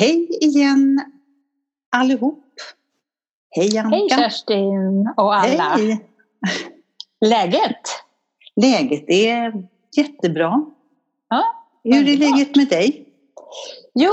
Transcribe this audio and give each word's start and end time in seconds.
Hej 0.00 0.28
igen 0.40 1.00
allihop. 1.96 2.44
Hej 3.50 3.78
Anka. 3.78 3.96
Hej 3.96 4.08
Kerstin 4.08 5.14
och 5.16 5.34
alla. 5.34 5.62
Hej. 5.62 6.06
Läget? 7.20 7.80
Läget 8.56 9.04
är 9.08 9.68
jättebra. 9.96 10.64
Ja, 11.28 11.44
Hur 11.84 12.08
är 12.08 12.16
läget 12.16 12.56
med 12.56 12.68
dig? 12.68 13.08
Jo, 13.94 14.12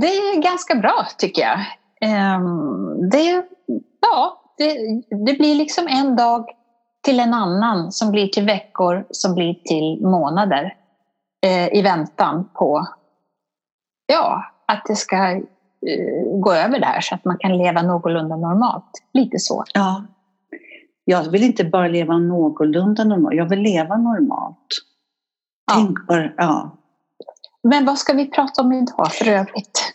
det 0.00 0.06
är 0.06 0.42
ganska 0.42 0.74
bra 0.74 1.06
tycker 1.18 1.42
jag. 1.42 1.58
Ehm, 2.00 3.10
det, 3.10 3.46
ja, 4.00 4.42
det, 4.58 4.74
det 5.26 5.38
blir 5.38 5.54
liksom 5.54 5.86
en 5.88 6.16
dag 6.16 6.46
till 7.02 7.20
en 7.20 7.34
annan 7.34 7.92
som 7.92 8.10
blir 8.10 8.28
till 8.28 8.44
veckor 8.44 9.06
som 9.10 9.34
blir 9.34 9.54
till 9.54 10.06
månader 10.06 10.76
eh, 11.46 11.74
i 11.74 11.82
väntan 11.82 12.50
på 12.54 12.86
ja, 14.06 14.44
att 14.66 14.82
det 14.88 14.96
ska 14.96 15.16
eh, 15.16 15.42
gå 16.42 16.52
över 16.52 16.80
där 16.80 17.00
så 17.00 17.14
att 17.14 17.24
man 17.24 17.38
kan 17.38 17.58
leva 17.58 17.82
någorlunda 17.82 18.36
normalt. 18.36 18.90
Lite 19.12 19.38
så. 19.38 19.64
Ja. 19.74 20.04
Jag 21.04 21.30
vill 21.30 21.42
inte 21.42 21.64
bara 21.64 21.88
leva 21.88 22.18
någorlunda 22.18 23.04
normalt, 23.04 23.36
jag 23.36 23.48
vill 23.48 23.60
leva 23.60 23.96
normalt. 23.96 24.66
Ja. 25.66 25.74
Tänk 25.74 26.06
bara, 26.06 26.30
ja. 26.36 26.78
Men 27.62 27.84
vad 27.84 27.98
ska 27.98 28.12
vi 28.12 28.30
prata 28.30 28.62
om 28.62 28.72
idag 28.72 29.12
för 29.12 29.28
övrigt? 29.28 29.92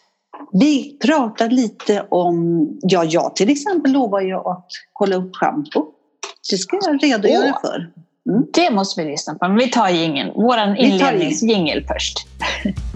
Vi 0.52 0.98
pratar 1.06 1.50
lite 1.50 2.06
om, 2.10 2.68
ja 2.82 3.04
jag 3.04 3.36
till 3.36 3.50
exempel 3.50 3.92
lovar 3.92 4.22
ju 4.22 4.36
att 4.36 4.68
kolla 4.94 5.16
upp 5.16 5.36
schampo. 5.36 5.86
Det 6.50 6.58
ska 6.58 6.80
jag 6.82 7.04
redogöra 7.04 7.54
Åh. 7.56 7.62
för. 7.62 7.92
Det 8.54 8.72
måste 8.72 9.04
vi 9.04 9.12
lyssna 9.12 9.36
på. 9.36 9.48
Men 9.48 9.58
vi 9.58 9.70
tar 9.70 9.90
jingeln. 9.90 10.32
Vår 10.36 10.58
inledningsjingel 10.78 11.86
först. 11.88 12.28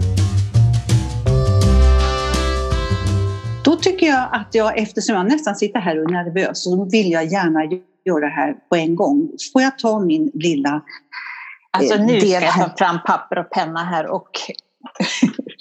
Då 3.66 3.76
tycker 3.76 4.06
jag 4.06 4.28
att 4.32 4.54
jag, 4.54 4.78
eftersom 4.78 5.14
jag 5.14 5.28
nästan 5.28 5.56
sitter 5.56 5.80
här 5.80 5.98
och 5.98 6.10
är 6.10 6.24
nervös, 6.24 6.62
så 6.64 6.84
vill 6.84 7.10
jag 7.10 7.24
gärna 7.26 7.64
göra 8.04 8.20
det 8.20 8.32
här 8.34 8.52
på 8.68 8.76
en 8.76 8.96
gång. 8.96 9.30
Får 9.52 9.62
jag 9.62 9.78
ta 9.78 10.00
min 10.00 10.30
lilla... 10.34 10.82
Alltså 11.70 11.94
Eh, 11.94 12.06
nu 12.06 12.20
ska 12.20 12.28
jag 12.28 12.40
här- 12.40 12.68
ta 12.68 12.76
fram 12.76 12.98
papper 13.06 13.38
och 13.38 13.50
penna 13.50 13.84
här 13.84 14.06
och... 14.06 14.28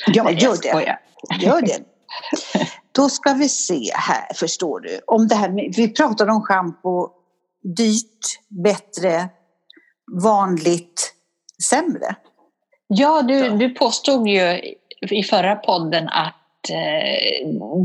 Ja, 0.08 0.32
gör 0.32 0.58
jag 0.64 0.80
det. 0.82 0.98
Gör 1.46 1.62
det. 1.62 1.80
Då 2.92 3.10
ska 3.10 3.34
vi 3.34 3.50
se 3.50 3.92
här, 3.94 4.34
förstår 4.34 4.80
du. 4.80 5.00
Om 5.08 5.28
det 5.28 5.36
här 5.36 5.50
med, 5.50 5.74
vi 5.78 5.94
pratade 5.94 6.32
om 6.32 6.42
schampo, 6.42 7.10
dyrt, 7.78 8.40
bättre, 8.64 9.30
vanligt, 10.24 11.14
sämre. 11.70 12.16
Ja, 12.88 13.22
du, 13.22 13.50
du 13.50 13.70
påstod 13.70 14.28
ju 14.28 14.62
i 15.12 15.24
förra 15.24 15.56
podden 15.56 16.10
att 16.10 16.45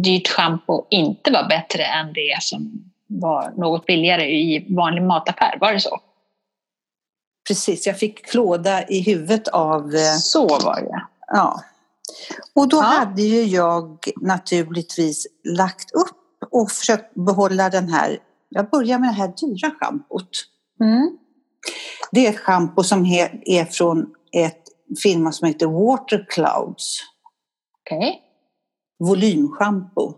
dyrt 0.03 0.29
schampo 0.29 0.87
inte 0.91 1.31
var 1.31 1.49
bättre 1.49 1.85
än 1.85 2.13
det 2.13 2.39
som 2.41 2.85
var 3.07 3.51
något 3.57 3.87
billigare 3.87 4.25
i 4.25 4.75
vanlig 4.75 5.03
mataffär. 5.03 5.59
Var 5.61 5.73
det 5.73 5.81
så? 5.81 5.99
Precis, 7.49 7.87
jag 7.87 7.99
fick 7.99 8.27
klåda 8.27 8.87
i 8.89 9.01
huvudet 9.03 9.49
av... 9.49 9.95
eh, 9.95 10.17
Så 10.19 10.49
var 10.49 10.81
det. 10.81 11.03
Ja. 11.27 11.61
Och 12.55 12.69
då 12.69 12.77
Ja. 12.77 12.81
hade 12.83 13.23
ju 13.23 13.43
jag 13.45 13.99
naturligtvis 14.21 15.27
lagt 15.45 15.91
upp 15.91 16.17
och 16.51 16.71
försökt 16.71 17.15
behålla 17.15 17.71
den 17.71 17.89
här, 17.89 18.19
jag 18.49 18.71
börjar 18.71 18.99
med 18.99 19.09
det 19.09 19.13
här 19.15 19.33
dyra 19.41 19.71
schampot. 19.81 20.29
Mm. 20.81 21.19
Det 22.13 22.27
är 22.27 22.31
ett 22.31 22.39
schampo 22.41 22.83
som 22.83 23.05
är 23.45 23.65
från 23.65 24.15
ett 24.33 24.63
firma 25.03 25.33
som 25.33 25.49
heter 25.49 25.67
Water 25.67 26.27
Clouds, 26.29 26.99
Okej. 27.81 28.23
Volymschampo. 29.01 30.15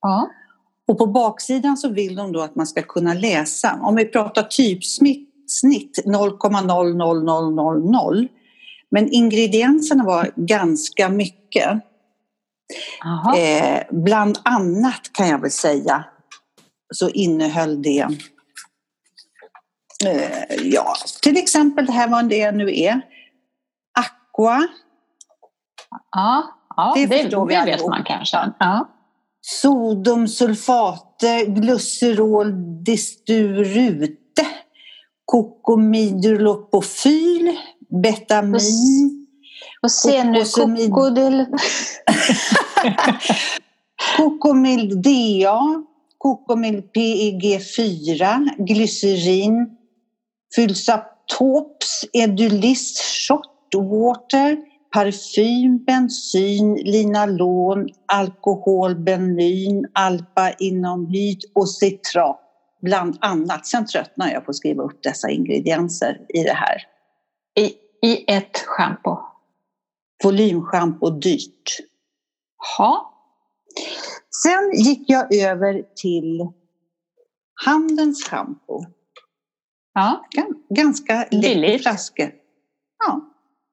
Ja. 0.00 0.30
Och 0.88 0.98
på 0.98 1.06
baksidan 1.06 1.76
så 1.76 1.88
vill 1.88 2.16
de 2.16 2.32
då 2.32 2.40
att 2.40 2.56
man 2.56 2.66
ska 2.66 2.82
kunna 2.82 3.14
läsa, 3.14 3.78
om 3.82 3.94
vi 3.94 4.04
pratar 4.04 4.42
typsnitt 4.42 5.30
snitt 5.50 6.02
0,00000 6.06 8.28
men 8.90 9.12
ingredienserna 9.12 10.04
var 10.04 10.30
ganska 10.36 11.08
mycket. 11.08 11.70
Eh, 13.36 13.82
bland 13.90 14.38
annat 14.42 15.12
kan 15.12 15.28
jag 15.28 15.38
väl 15.38 15.50
säga 15.50 16.04
så 16.94 17.08
innehöll 17.08 17.82
det 17.82 18.06
eh, 20.06 20.56
ja, 20.62 20.94
till 21.22 21.36
exempel 21.36 21.86
det 21.86 21.92
här 21.92 22.08
vad 22.08 22.28
det 22.28 22.52
nu 22.52 22.80
är. 22.80 23.00
Aqua, 23.98 24.68
Ja, 26.10 26.59
ja 26.80 26.92
det 26.94 27.06
det, 27.06 27.22
förstår 27.22 27.46
vi 27.46 27.54
det 27.54 27.64
vet 27.64 27.86
man 27.86 28.04
kanske. 28.04 28.36
Ja. 28.58 28.88
sodiumsulfater, 29.40 31.44
glycerol 31.44 32.52
disturute, 32.84 34.46
kokomidrolopofyl, 35.24 37.56
betamin, 38.02 39.20
Och 39.82 39.90
se 39.90 40.24
nu, 40.24 40.44
kokodil... 40.44 41.46
Kokomil 44.16 45.02
DA, 45.02 45.60
Kokomil 46.18 46.82
PEG4, 46.96 48.48
glycerin, 48.58 49.68
Fylsatops, 50.54 52.04
Edulis, 52.12 53.00
Shotwater, 53.00 54.56
parfym, 54.94 55.84
bensin, 55.84 56.74
linalon, 56.74 57.88
alkohol, 58.06 58.94
benin, 58.94 59.86
alfa-inomhyd 59.92 61.38
och 61.54 61.70
citrat 61.70 62.40
bland 62.82 63.18
annat. 63.20 63.66
Sen 63.66 63.86
tröttnar 63.86 64.30
jag 64.30 64.44
på 64.44 64.50
att 64.50 64.56
skriva 64.56 64.82
upp 64.82 65.02
dessa 65.02 65.30
ingredienser 65.30 66.20
i 66.28 66.42
det 66.42 66.52
här. 66.52 66.76
I, 67.58 67.72
I 68.08 68.24
ett 68.32 68.56
schampo. 68.66 69.16
Volymschampo 70.24 71.10
dyrt. 71.10 71.70
Ja. 72.78 73.14
Sen 74.42 74.72
gick 74.84 75.10
jag 75.10 75.34
över 75.34 75.82
till 75.96 76.48
Handens 77.64 78.24
schampo. 78.24 78.84
ja. 79.94 80.24
Gan- 80.36 80.62
Ganska 80.74 81.14
lätt 81.18 81.30
Billigt. 81.30 81.82
flaska. 81.82 82.30
Ja, 83.06 83.20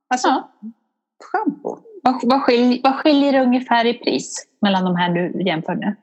alltså 0.09 0.27
ja. 0.27 0.51
Schampo. 1.23 1.77
Vad, 2.03 2.19
vad, 2.23 2.41
skiljer, 2.41 2.79
vad 2.83 2.95
skiljer 2.95 3.31
det 3.33 3.41
ungefär 3.41 3.85
i 3.85 3.93
pris 3.93 4.47
mellan 4.61 4.83
de 4.83 4.95
här 4.95 5.09
du 5.09 5.43
jämför 5.47 5.75
nu? 5.75 5.95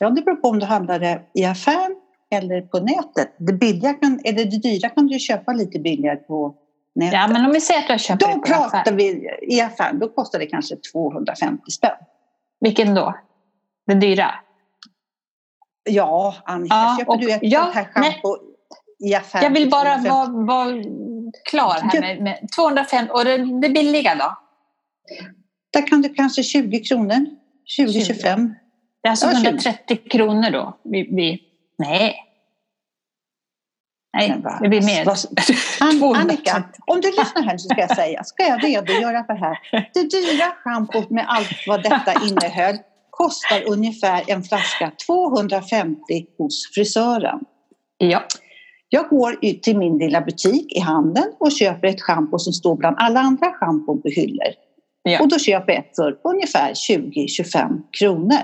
Ja, 0.00 0.10
det 0.10 0.22
beror 0.22 0.36
på 0.36 0.48
om 0.48 0.58
du 0.58 0.66
handlar 0.66 0.98
det 0.98 1.22
i 1.34 1.44
affären 1.44 1.96
eller 2.30 2.60
på 2.60 2.78
nätet. 2.80 3.34
Det, 3.38 3.52
billiga 3.52 3.94
kan, 3.94 4.20
eller 4.24 4.44
det 4.44 4.58
dyra 4.62 4.88
kan 4.88 5.06
du 5.06 5.18
köpa 5.18 5.52
lite 5.52 5.78
billigare 5.78 6.16
på 6.16 6.54
nätet. 6.94 7.12
Ja, 7.12 7.28
men 7.28 7.46
om 7.46 7.52
vi 7.52 7.60
säger 7.60 7.80
att 7.82 7.88
jag 7.88 8.00
köper 8.00 8.26
Då 8.26 8.32
det 8.32 8.34
på 8.34 8.40
pratar 8.46 8.78
affär. 8.80 8.92
vi 8.92 9.28
i 9.42 9.60
affären, 9.60 9.98
då 9.98 10.08
kostar 10.08 10.38
det 10.38 10.46
kanske 10.46 10.76
250 10.92 11.70
spänn. 11.70 11.90
Vilken 12.60 12.94
då? 12.94 13.14
Den 13.86 14.00
dyra? 14.00 14.30
Ja, 15.90 16.34
Annika, 16.44 16.74
Ja, 16.74 16.96
köper 16.98 17.12
och- 17.12 17.20
du 17.20 17.32
ett 17.32 17.38
ja, 17.42 17.62
sånt 17.62 17.74
här 17.74 17.84
schampo 17.84 18.36
i 19.08 19.14
affären? 19.14 19.44
Jag 19.44 19.50
vill 19.60 19.70
bara 19.70 19.94
250? 19.98 20.10
vara, 20.10 20.46
vara 20.64 20.82
klar 21.50 21.80
här 21.82 22.00
med, 22.00 22.22
med 22.22 22.48
205 22.56 23.06
och 23.10 23.24
det, 23.24 23.36
det 23.60 23.68
billiga 23.68 24.14
då? 24.14 24.36
Där 25.72 25.86
kan 25.86 26.02
du 26.02 26.08
kanske 26.14 26.42
20 26.42 26.80
kronor, 26.80 27.26
20. 27.64 27.86
20-25. 28.00 28.50
Det 29.02 29.08
är 29.08 29.10
alltså 29.10 29.26
Ja, 29.26 29.32
20. 29.38 29.46
130 29.48 29.96
kronor 30.10 30.50
då? 30.50 30.78
Vi, 30.84 31.02
vi, 31.02 31.40
nej. 31.78 32.14
Nej, 34.16 34.40
vad- 34.44 34.62
det 34.62 34.68
blir 34.68 34.82
mer. 34.82 35.04
vad- 35.04 35.16
An- 35.88 35.98
200. 35.98 36.20
Annika, 36.20 36.64
om 36.86 37.00
du 37.00 37.08
lyssnar 37.08 37.42
här 37.42 37.58
så 37.58 37.68
ska 37.68 37.80
jag 37.80 37.96
säga, 37.96 38.24
ska 38.24 38.42
jag 38.42 38.64
redogöra 38.64 39.24
för 39.24 39.32
det 39.32 39.40
här. 39.40 39.58
Det 39.94 40.02
dyra 40.10 40.52
schampot 40.64 41.10
med 41.10 41.24
allt 41.28 41.48
vad 41.66 41.82
detta 41.82 42.12
innehöll 42.28 42.76
kostar 43.10 43.62
ungefär 43.66 44.22
en 44.26 44.42
flaska 44.42 44.92
250 45.06 46.26
hos 46.38 46.70
frisören. 46.74 47.40
Ja. 47.98 48.24
Jag 48.88 49.08
går 49.08 49.38
ut 49.42 49.62
till 49.62 49.78
min 49.78 49.98
lilla 49.98 50.20
butik 50.20 50.76
i 50.76 50.80
handeln 50.80 51.32
och 51.40 51.52
köper 51.52 51.88
ett 51.88 52.02
schampo 52.02 52.38
som 52.38 52.52
står 52.52 52.76
bland 52.76 52.96
alla 52.98 53.20
andra 53.20 53.52
schampon 53.52 54.02
på 54.02 54.08
hyllor. 54.08 54.46
Ja. 55.10 55.20
Och 55.20 55.28
då 55.28 55.38
köper 55.38 55.72
jag 55.72 55.80
ett 55.80 55.96
för 55.96 56.18
ungefär 56.24 56.72
20-25 56.74 57.82
kronor. 57.98 58.42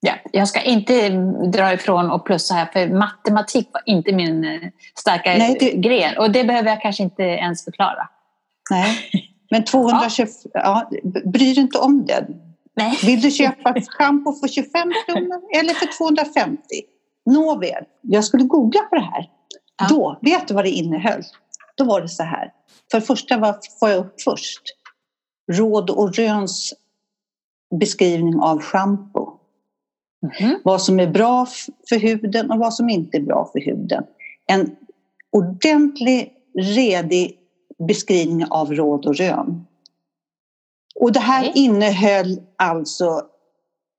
Ja, 0.00 0.12
jag 0.32 0.48
ska 0.48 0.62
inte 0.62 1.08
dra 1.52 1.72
ifrån 1.72 2.10
och 2.10 2.26
plussa 2.26 2.54
här 2.54 2.66
för 2.72 2.88
matematik 2.94 3.68
var 3.72 3.82
inte 3.86 4.12
min 4.12 4.44
eh, 4.44 4.60
starka 4.98 5.34
Nej, 5.38 5.56
det- 5.60 5.72
gren 5.72 6.18
och 6.18 6.30
det 6.30 6.44
behöver 6.44 6.70
jag 6.70 6.82
kanske 6.82 7.02
inte 7.02 7.22
ens 7.22 7.64
förklara. 7.64 8.08
Nej. 8.70 8.96
Men 9.50 9.64
225, 9.64 10.28
ja. 10.54 10.90
bryr 11.24 11.54
dig 11.54 11.58
inte 11.58 11.78
om 11.78 12.06
det. 12.06 12.26
Nej. 12.76 12.98
Vill 13.02 13.20
du 13.20 13.30
köpa 13.40 13.74
schampo 13.88 14.32
för 14.32 14.48
25 14.48 14.70
kronor 15.06 15.40
eller 15.60 15.74
för 15.74 15.98
250? 15.98 16.58
Nåväl, 17.30 17.84
jag 18.02 18.24
skulle 18.24 18.44
googla 18.44 18.80
på 18.80 18.94
det 18.94 19.04
här. 19.12 19.28
Ja. 19.78 19.86
Då, 19.88 20.18
vet 20.22 20.48
du 20.48 20.54
vad 20.54 20.64
det 20.64 20.70
innehöll? 20.70 21.22
Då 21.76 21.84
var 21.84 22.00
det 22.00 22.08
så 22.08 22.22
här. 22.22 22.50
För 22.90 23.00
det 23.00 23.06
första 23.06 23.36
var, 23.36 23.56
får 23.80 23.90
jag 23.90 23.98
upp 23.98 24.22
först. 24.22 24.62
Råd 25.52 25.90
och 25.90 26.14
Röns 26.14 26.74
beskrivning 27.80 28.40
av 28.40 28.62
schampo. 28.62 29.32
Mhm. 30.22 30.60
Vad 30.64 30.82
som 30.82 31.00
är 31.00 31.06
bra 31.06 31.46
för 31.88 31.98
huden 31.98 32.50
och 32.50 32.58
vad 32.58 32.74
som 32.74 32.88
inte 32.88 33.16
är 33.16 33.22
bra 33.22 33.50
för 33.52 33.60
huden. 33.60 34.04
En 34.46 34.76
ordentlig, 35.32 36.32
redig 36.58 37.38
beskrivning 37.88 38.46
av 38.50 38.74
råd 38.74 39.06
och 39.06 39.16
rön. 39.16 39.66
Och 41.00 41.12
det 41.12 41.20
här 41.20 41.48
Okej. 41.48 41.64
innehöll 41.64 42.40
alltså, 42.56 43.22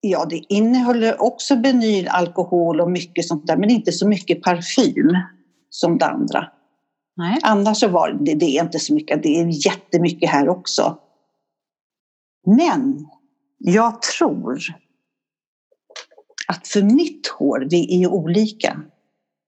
ja 0.01 0.25
det 0.25 0.53
innehåller 0.53 1.21
också 1.21 1.55
benyl, 1.55 2.07
alkohol 2.07 2.81
och 2.81 2.91
mycket 2.91 3.27
sånt 3.27 3.47
där, 3.47 3.57
men 3.57 3.69
inte 3.69 3.91
så 3.91 4.07
mycket 4.07 4.41
parfym 4.41 5.17
som 5.69 5.97
det 5.97 6.05
andra. 6.05 6.47
Nej. 7.15 7.39
Annars 7.43 7.77
så 7.77 7.87
var 7.87 8.11
det, 8.11 8.35
det 8.35 8.57
är 8.57 8.63
inte 8.63 8.79
så 8.79 8.93
mycket, 8.93 9.23
det 9.23 9.39
är 9.39 9.67
jättemycket 9.67 10.29
här 10.29 10.49
också. 10.49 10.97
Men 12.45 13.07
jag 13.57 14.01
tror 14.01 14.59
att 16.47 16.67
för 16.67 16.81
mitt 16.81 17.27
hår, 17.27 17.67
vi 17.69 17.95
är 17.95 17.99
ju 17.99 18.07
olika, 18.07 18.81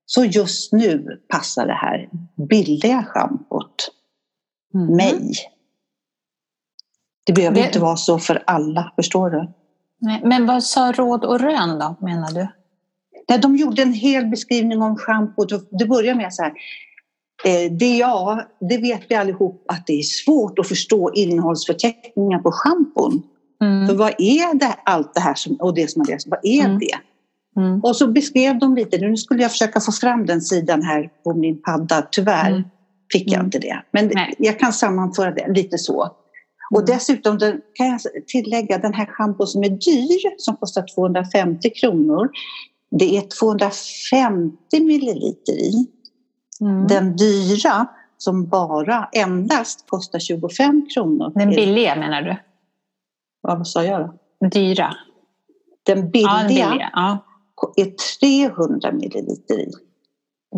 så 0.05 0.25
just 0.25 0.73
nu 0.73 1.21
passar 1.29 1.67
det 1.67 1.73
här 1.73 2.09
billiga 2.49 3.03
schampot 3.07 3.89
Mhm. 4.73 4.95
mig. 4.95 5.31
Det 7.25 7.33
behöver 7.33 7.55
Det- 7.55 7.65
inte 7.67 7.79
vara 7.79 7.95
så 7.97 8.19
för 8.19 8.43
alla, 8.47 8.93
förstår 8.95 9.29
du? 9.29 9.53
Nej, 10.01 10.21
Men 10.25 10.45
vad 10.45 10.63
sa 10.63 10.91
råd 10.91 11.25
och 11.25 11.39
rön 11.39 11.79
då, 11.79 11.95
menar 12.01 12.31
du? 12.31 12.47
Nej, 13.29 13.39
de 13.39 13.55
gjorde 13.55 13.81
en 13.81 13.93
hel 13.93 14.25
beskrivning 14.27 14.81
om 14.81 14.95
schampot. 14.95 15.49
Det 15.79 15.85
börjar 15.85 16.15
med 16.15 16.33
så 16.33 16.43
här. 16.43 16.53
Eh, 17.45 17.71
det, 17.71 17.97
ja, 17.97 18.43
det 18.69 18.77
vet 18.77 19.01
vi 19.09 19.15
allihop 19.15 19.65
att 19.67 19.87
det 19.87 19.93
är 19.99 20.03
svårt 20.03 20.59
att 20.59 20.67
förstå 20.67 21.11
innehållsförteckningar 21.13 22.39
på 22.39 22.51
schampon. 22.51 23.21
För 23.59 23.65
Mm. 23.65 23.97
vad 23.97 24.09
är 24.17 24.59
det, 24.59 24.75
allt 24.85 25.13
det 25.13 25.19
här 25.19 25.33
som, 25.33 25.55
och 25.55 25.73
det 25.75 25.91
som 25.91 25.99
man 25.99 26.07
läser, 26.07 26.29
vad 26.29 26.39
är 26.43 26.65
Mm. 26.65 26.79
det? 26.79 26.95
Mm. 27.61 27.79
Och 27.83 27.95
så 27.95 28.07
beskrev 28.07 28.59
de 28.59 28.75
lite, 28.75 28.97
nu 28.97 29.17
skulle 29.17 29.41
jag 29.41 29.51
försöka 29.51 29.79
få 29.79 29.91
fram 29.91 30.25
den 30.25 30.41
sidan 30.41 30.81
här 30.81 31.09
på 31.23 31.33
min 31.33 31.61
padda, 31.61 32.07
tyvärr 32.11 32.49
Mm. 32.51 32.63
fick 33.13 33.27
jag 33.27 33.33
Mm. 33.33 33.45
inte 33.45 33.59
det. 33.59 33.83
Men 33.91 34.11
Nej. 34.13 34.33
jag 34.37 34.59
kan 34.59 34.73
sammanföra 34.73 35.31
det 35.31 35.47
lite 35.53 35.77
så. 35.77 35.99
Och 36.71 36.81
Mm. 36.81 36.85
dessutom 36.85 37.37
den, 37.37 37.61
kan 37.73 37.87
jag 37.87 37.99
tillägga 38.27 38.77
den 38.77 38.93
här 38.93 39.05
schampon 39.05 39.47
som 39.47 39.63
är 39.63 39.69
dyr, 39.69 40.37
som 40.37 40.55
kostar 40.55 40.85
250 40.95 41.69
kronor. 41.69 42.29
Det 42.91 43.17
är 43.17 43.21
250 43.21 44.79
milliliter 44.83 45.53
i. 45.53 45.87
Mm. 46.61 46.87
Den 46.87 47.15
dyra 47.15 47.87
som 48.17 48.47
bara 48.47 49.09
endast 49.13 49.85
kostar 49.89 50.19
25 50.19 50.87
kronor. 50.93 51.31
Den 51.35 51.49
billiga 51.49 51.95
menar 51.95 52.21
du? 52.21 52.29
Ja, 53.43 53.55
vad 53.55 53.67
sa 53.67 53.83
jag 53.83 54.01
då? 54.39 54.47
Dyra? 54.47 54.95
Den 55.83 55.97
Ja, 55.97 56.01
den 56.03 56.11
billiga 56.11 56.47
billiga. 56.47 56.89
Ja. 56.93 57.17
är 57.77 57.93
300 58.19 58.91
milliliter 58.91 59.59
i. 59.59 59.71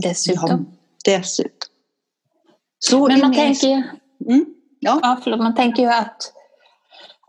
Dessutom. 0.04 0.50
Ja, 0.50 0.60
dessutom. 1.18 1.52
Så 2.80 3.08
Men 3.08 3.20
man 3.20 3.30
med- 3.30 3.38
tänker 3.38 3.68
Mm, 4.30 4.46
ja. 4.80 5.00
ja, 5.02 5.20
förlåt, 5.24 5.40
man 5.40 5.56
tänker 5.56 5.84
ju 5.84 5.90
att, 5.90 6.34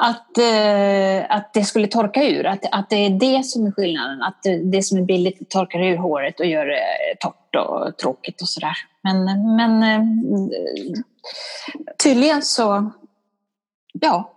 att, 0.04 0.38
eh, 0.38 1.36
att 1.36 1.54
det 1.54 1.64
skulle 1.64 1.86
torka 1.86 2.24
ur. 2.24 2.46
Att, 2.46 2.64
att 2.72 2.90
det 2.90 2.96
är 2.96 3.10
det 3.10 3.44
som 3.44 3.66
är 3.66 3.72
skillnaden. 3.72 4.22
Att 4.22 4.42
det, 4.72 4.82
som 4.82 4.98
är 4.98 5.02
billigt 5.02 5.50
torkar 5.50 5.82
ur 5.82 5.96
håret 5.96 6.40
och 6.40 6.46
gör 6.46 6.66
det 6.66 6.80
torrt 7.20 7.56
och 7.56 7.96
tråkigt 7.98 8.42
och 8.42 8.48
sådär. 8.48 8.76
Men, 9.02 9.24
men 9.56 9.82
eh, 9.82 10.02
tydligen 12.04 12.42
så, 12.42 12.90
ja. 13.92 14.32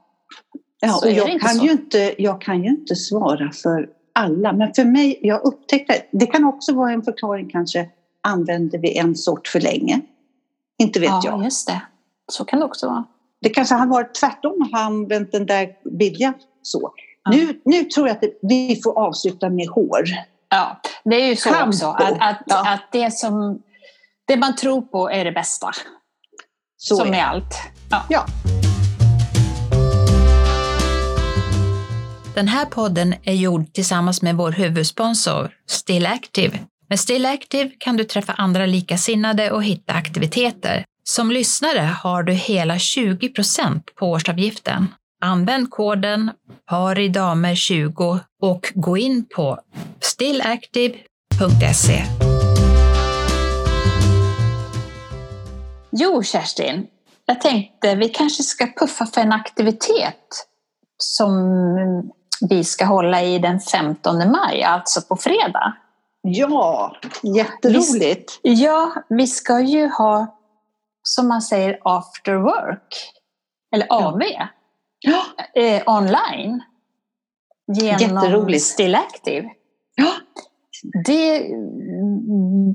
Ja, 0.79 0.99
och 1.03 1.11
jag, 1.11 1.41
kan 1.41 1.55
så. 1.55 1.65
ju 1.65 1.71
inte, 1.71 2.15
jag 2.17 2.41
kan 2.41 2.63
ju 2.63 2.69
inte 2.69 2.95
svara 2.95 3.51
för 3.51 3.89
alla, 4.13 4.53
men 4.53 4.73
för 4.73 4.85
mig, 4.85 5.19
jag 5.21 5.45
upptäckte, 5.45 6.01
det 6.11 6.25
kan 6.25 6.43
också 6.45 6.75
vara 6.75 6.91
en 6.91 7.03
förklaring 7.03 7.49
kanske, 7.49 7.89
använder 8.23 8.77
vi 8.77 8.97
en 8.97 9.15
sort 9.15 9.47
för 9.47 9.59
länge? 9.59 10.01
Inte 10.77 10.99
vet 10.99 11.09
ja, 11.09 11.21
jag. 11.25 11.43
just 11.43 11.67
det. 11.67 11.81
Så 12.31 12.45
kan 12.45 12.59
det 12.59 12.65
också 12.65 12.87
vara. 12.87 13.03
Det 13.45 13.49
kanske 13.49 13.75
har 13.75 13.87
varit 13.87 14.15
tvärtom, 14.15 14.69
har 14.71 14.79
använt 14.81 15.31
den 15.31 15.45
där 15.45 15.67
billiga 15.99 16.33
så. 16.61 16.91
Ja. 17.23 17.31
Nu, 17.31 17.61
nu 17.65 17.83
tror 17.83 18.07
jag 18.07 18.17
att 18.17 18.23
vi 18.41 18.81
får 18.83 18.99
avsluta 18.99 19.49
med 19.49 19.67
hår. 19.67 20.03
Ja, 20.49 20.81
det 21.03 21.15
är 21.15 21.27
ju 21.27 21.35
så 21.35 21.49
Schampo. 21.49 21.67
också. 21.69 21.85
Att, 21.85 22.13
att, 22.21 22.43
Ja. 22.45 22.73
att 22.73 22.91
det, 22.91 23.13
som, 23.13 23.61
det 24.27 24.37
man 24.37 24.55
tror 24.55 24.81
på 24.81 25.09
är 25.09 25.25
det 25.25 25.31
bästa. 25.31 25.71
Så 26.77 26.95
som 26.95 27.07
är 27.07 27.11
med 27.11 27.27
allt. 27.27 27.53
Ja. 27.91 28.01
Ja. 28.09 28.25
Den 32.35 32.47
här 32.47 32.65
podden 32.65 33.13
är 33.23 33.33
gjord 33.33 33.73
tillsammans 33.73 34.21
med 34.21 34.35
vår 34.35 34.51
huvudsponsor 34.51 35.51
Still 35.67 36.05
Active. 36.05 36.59
Med 36.89 36.99
Still 36.99 37.25
Active 37.25 37.69
kan 37.79 37.97
du 37.97 38.03
träffa 38.03 38.33
andra 38.33 38.65
likasinnade 38.65 39.51
och 39.51 39.63
hitta 39.63 39.93
aktiviteter. 39.93 40.85
Som 41.07 41.31
lyssnare 41.31 41.79
har 41.79 42.23
du 42.23 42.33
hela 42.33 42.75
20% 42.75 43.81
på 43.95 44.09
årsavgiften. 44.09 44.87
Använd 45.21 45.69
koden 45.69 46.31
paridamer20 46.71 48.19
och 48.41 48.71
gå 48.75 48.97
in 48.97 49.25
på 49.35 49.59
stillactive.se. 49.99 52.03
Jo, 55.91 56.23
Kerstin. 56.23 56.87
Jag 57.25 57.41
tänkte 57.41 57.95
vi 57.95 58.09
kanske 58.09 58.43
ska 58.43 58.67
puffa 58.79 59.05
för 59.05 59.21
en 59.21 59.31
aktivitet 59.31 60.47
som 60.97 61.31
vi 62.49 62.63
ska 62.63 62.85
hålla 62.85 63.23
i 63.23 63.39
den 63.39 63.59
15 63.59 64.17
maj, 64.17 64.63
alltså 64.63 65.01
på 65.01 65.15
fredag. 65.15 65.73
Ja, 66.21 66.95
jätteroligt. 67.23 68.39
Ja, 68.41 68.93
vi 69.09 69.27
ska 69.27 69.59
ju 69.59 69.87
ha, 69.87 70.37
som 71.07 71.27
man 71.27 71.41
säger, 71.41 71.79
after 71.83 72.35
work. 72.35 73.11
Eller 73.75 73.87
AV. 73.89 74.21
Ja, 74.99 75.21
Eh, 75.61 75.81
online. 75.85 76.63
Genom 77.73 77.99
Jätteroligt. 78.01 78.63
Still 78.63 78.95
Active. 78.95 79.49
ja. 79.95 80.11
Det, 81.05 81.47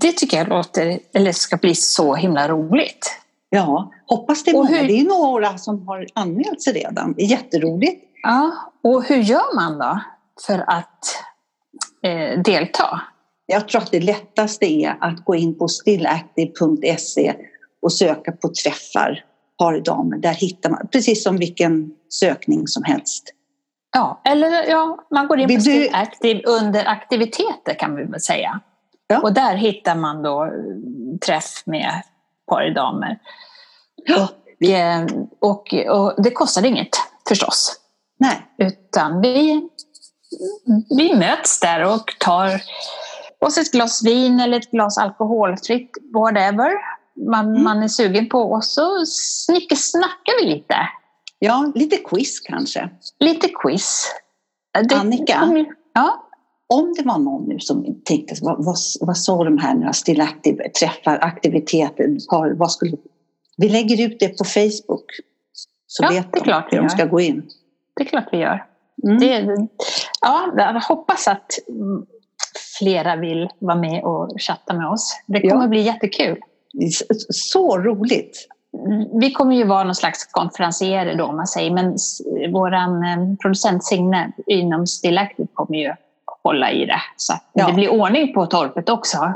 det 0.01 0.13
tycker 0.13 0.37
jag 0.37 0.49
låter, 0.49 0.99
eller 1.15 1.33
ska 1.33 1.57
bli 1.57 1.75
så 1.75 2.15
himla 2.15 2.49
roligt. 2.49 3.17
ja, 3.49 3.93
hoppas 4.07 4.45
det 4.45 4.51
är 4.51 4.55
många. 4.55 4.69
hur- 4.69 4.89
Det 4.89 5.01
är 5.01 5.05
några 5.05 5.59
som 5.59 5.89
har 5.89 6.07
anmält 6.15 6.63
sig 6.63 6.73
redan. 6.73 7.15
Jätteroligt. 7.19 8.05
Ja, 8.23 8.51
och 8.85 9.05
hur 9.05 9.17
gör 9.17 9.55
man 9.55 9.79
då 9.79 10.01
för 10.47 10.65
att 10.67 11.05
eh, 12.03 12.43
delta? 12.43 13.01
Jag 13.47 13.69
tror 13.69 13.83
att 13.83 13.91
det 13.91 14.01
lättaste 14.01 14.67
är 14.67 14.97
att 15.01 15.25
gå 15.25 15.35
in 15.35 15.59
på 15.59 15.69
stillactive.se 15.69 17.35
och 17.83 17.93
söka 17.93 18.33
på 18.33 18.49
träffar 18.65 19.25
pardamer. 19.59 20.17
Där 20.17 20.33
hittar 20.35 20.71
man, 20.71 20.89
precis 20.93 21.23
som 21.25 21.37
vilken 21.37 21.91
sökning 22.09 22.69
som 22.69 22.83
helst. 22.85 23.25
Ja, 23.93 24.21
eller 24.25 24.69
ja, 24.71 24.99
man 25.11 25.29
går 25.29 25.39
in 25.39 25.49
på 25.49 25.65
du- 25.65 25.89
Active 25.93 26.43
under 26.43 26.89
aktiviteter 26.89 27.75
kan 27.79 27.97
vi 27.97 28.05
väl 28.05 28.21
säga. 28.21 28.61
Ja. 29.07 29.21
Och 29.21 29.33
där 29.35 29.55
hittar 29.55 29.95
man 29.97 30.23
då 30.23 30.45
eh, 30.45 30.51
träff 31.27 31.63
med 31.67 32.03
pardamer. 32.49 33.19
Ja. 34.05 34.29
Och, 34.59 34.65
eh, 34.69 35.07
och, 35.41 35.75
och 35.89 36.23
det 36.23 36.31
kostar 36.31 36.65
inget 36.67 36.89
förstås. 37.29 37.77
Nej, 38.19 38.47
Utan 38.59 39.21
vi, 39.21 39.69
vi 40.99 41.15
möts 41.15 41.61
där 41.61 41.85
och 41.95 42.05
tar 42.21 42.63
oss 43.41 43.59
ett 43.59 43.73
glas 43.73 44.05
vin 44.05 44.41
eller 44.41 44.57
ett 44.57 44.71
glas 44.71 44.99
alkoholfritt, 44.99 45.91
whatever 46.15 46.73
man, 47.17 47.49
Mm. 47.49 47.63
man 47.65 47.83
är 47.83 47.89
sugen 47.89 48.29
på. 48.29 48.39
Och 48.39 48.65
så 48.65 49.05
snackar 49.77 50.43
vi 50.45 50.51
lite. 50.55 50.75
ja, 51.39 51.73
lite 51.75 51.97
quiz 51.97 52.41
kanske. 52.41 52.91
Lite 53.21 53.49
quiz. 53.49 54.07
Det- 54.89 54.95
Annika? 54.97 55.65
Ja, 55.95 56.27
Om 56.69 56.93
det 56.97 57.03
var 57.03 57.19
någon 57.19 57.49
nu 57.49 57.59
som 57.61 58.03
tänkte, 58.05 58.35
vad, 58.43 58.65
vad, 58.65 58.77
vad 59.01 59.17
sa 59.19 59.45
de 59.45 59.59
här 59.59 59.75
nu, 59.75 59.93
Still 59.93 60.21
Active, 60.21 60.69
träffar, 60.69 61.19
aktiviteter, 61.23 62.29
par, 62.31 62.51
vad 62.55 62.71
skulle... 62.73 62.97
Vi 63.57 63.69
lägger 63.69 64.07
ut 64.07 64.21
det 64.21 64.39
på 64.39 64.45
Facebook. 64.45 65.05
Så 65.87 66.03
Ja, 66.05 66.09
vet 66.11 66.33
det 66.33 66.39
är 66.39 66.41
de 66.41 66.45
klart 66.45 66.73
hur 66.73 66.79
de 66.79 66.89
ska 66.89 67.05
gå 67.05 67.21
in. 67.21 67.43
det 67.97 68.03
är 68.03 68.07
klart 68.07 68.29
vi 68.33 68.39
gör. 68.39 68.67
Mm. 69.05 69.19
Det, 69.19 69.57
ja, 70.21 70.53
jag 70.57 70.81
hoppas 70.81 71.29
att 71.29 71.47
flera 72.79 73.17
vill 73.17 73.49
vara 73.59 73.77
med 73.77 74.05
och 74.05 74.29
chatta 74.41 74.75
med 74.75 74.89
oss. 74.89 75.23
Det 75.27 75.41
kommer 75.41 75.63
Ja. 75.65 75.69
bli 75.69 75.81
jättekul. 75.83 76.39
Så 77.31 77.79
roligt! 77.79 78.49
Vi 79.21 79.33
kommer 79.33 79.57
ju 79.57 79.65
vara 79.65 79.85
någon 79.85 79.95
slags 79.95 80.25
konferencierer 80.25 81.17
då, 81.17 81.25
om 81.25 81.37
man 81.37 81.47
säger, 81.47 81.71
men 81.71 81.97
våran 82.53 83.05
eh, 83.05 83.37
producent 83.43 83.85
Signe 83.85 84.33
inom 84.47 84.87
Still 84.87 85.19
Active 85.19 85.49
kommer 85.55 85.79
ju 85.79 85.93
hålla 86.43 86.73
i 86.73 86.87
det. 86.87 87.01
Så 87.17 87.35
Ja. 87.53 87.67
det 87.67 87.73
blir 87.73 87.89
ordning 87.89 88.35
på 88.35 88.47
torpet 88.47 88.89
också. 88.89 89.19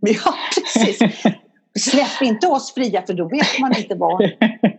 Ja, 0.00 0.34
precis. 0.54 0.98
Släpp 1.78 2.22
inte 2.22 2.46
oss 2.46 2.74
fria 2.74 3.02
för 3.06 3.14
då 3.14 3.28
vet 3.28 3.58
man 3.60 3.76
inte. 3.76 3.94
Klockan 3.94 4.30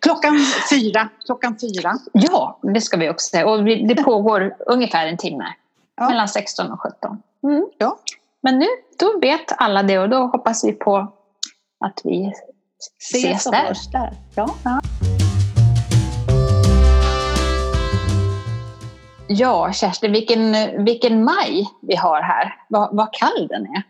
Klockan 0.00 0.38
fyra. 0.70 1.08
Klockan 1.26 1.56
fyra. 1.60 1.92
Ja, 2.12 2.58
det 2.62 2.80
ska 2.80 2.96
vi 2.96 3.10
också 3.10 3.28
säga. 3.30 3.46
Och 3.46 3.64
det 3.64 4.04
pågår 4.04 4.56
ungefär 4.66 5.06
en 5.06 5.16
timme. 5.16 5.44
Ja. 5.96 6.08
Mellan 6.08 6.28
16 6.28 6.72
och 6.72 6.80
17. 6.80 7.22
Mm. 7.42 7.66
Ja. 7.78 7.98
Men 8.44 8.58
nu, 8.58 8.66
då 8.98 9.18
vet 9.20 9.52
alla 9.56 9.82
det 9.82 9.98
och 9.98 10.08
då 10.08 10.16
hoppas 10.26 10.64
vi 10.64 10.72
på 10.72 10.96
att 11.84 12.00
vi 12.04 12.32
ses 13.00 13.44
där. 13.44 13.66
hörs 13.66 13.86
där. 13.92 14.12
Ja. 14.34 14.48
Ja, 19.28 19.72
Kerstin, 19.72 20.12
vilken, 20.12 20.52
vilken 20.84 21.24
maj 21.24 21.68
vi 21.82 21.96
har 21.96 22.22
här. 22.22 22.54
Vad, 22.68 22.96
vad 22.96 23.12
kall 23.12 23.48
den 23.48 23.62
är. 23.62 23.82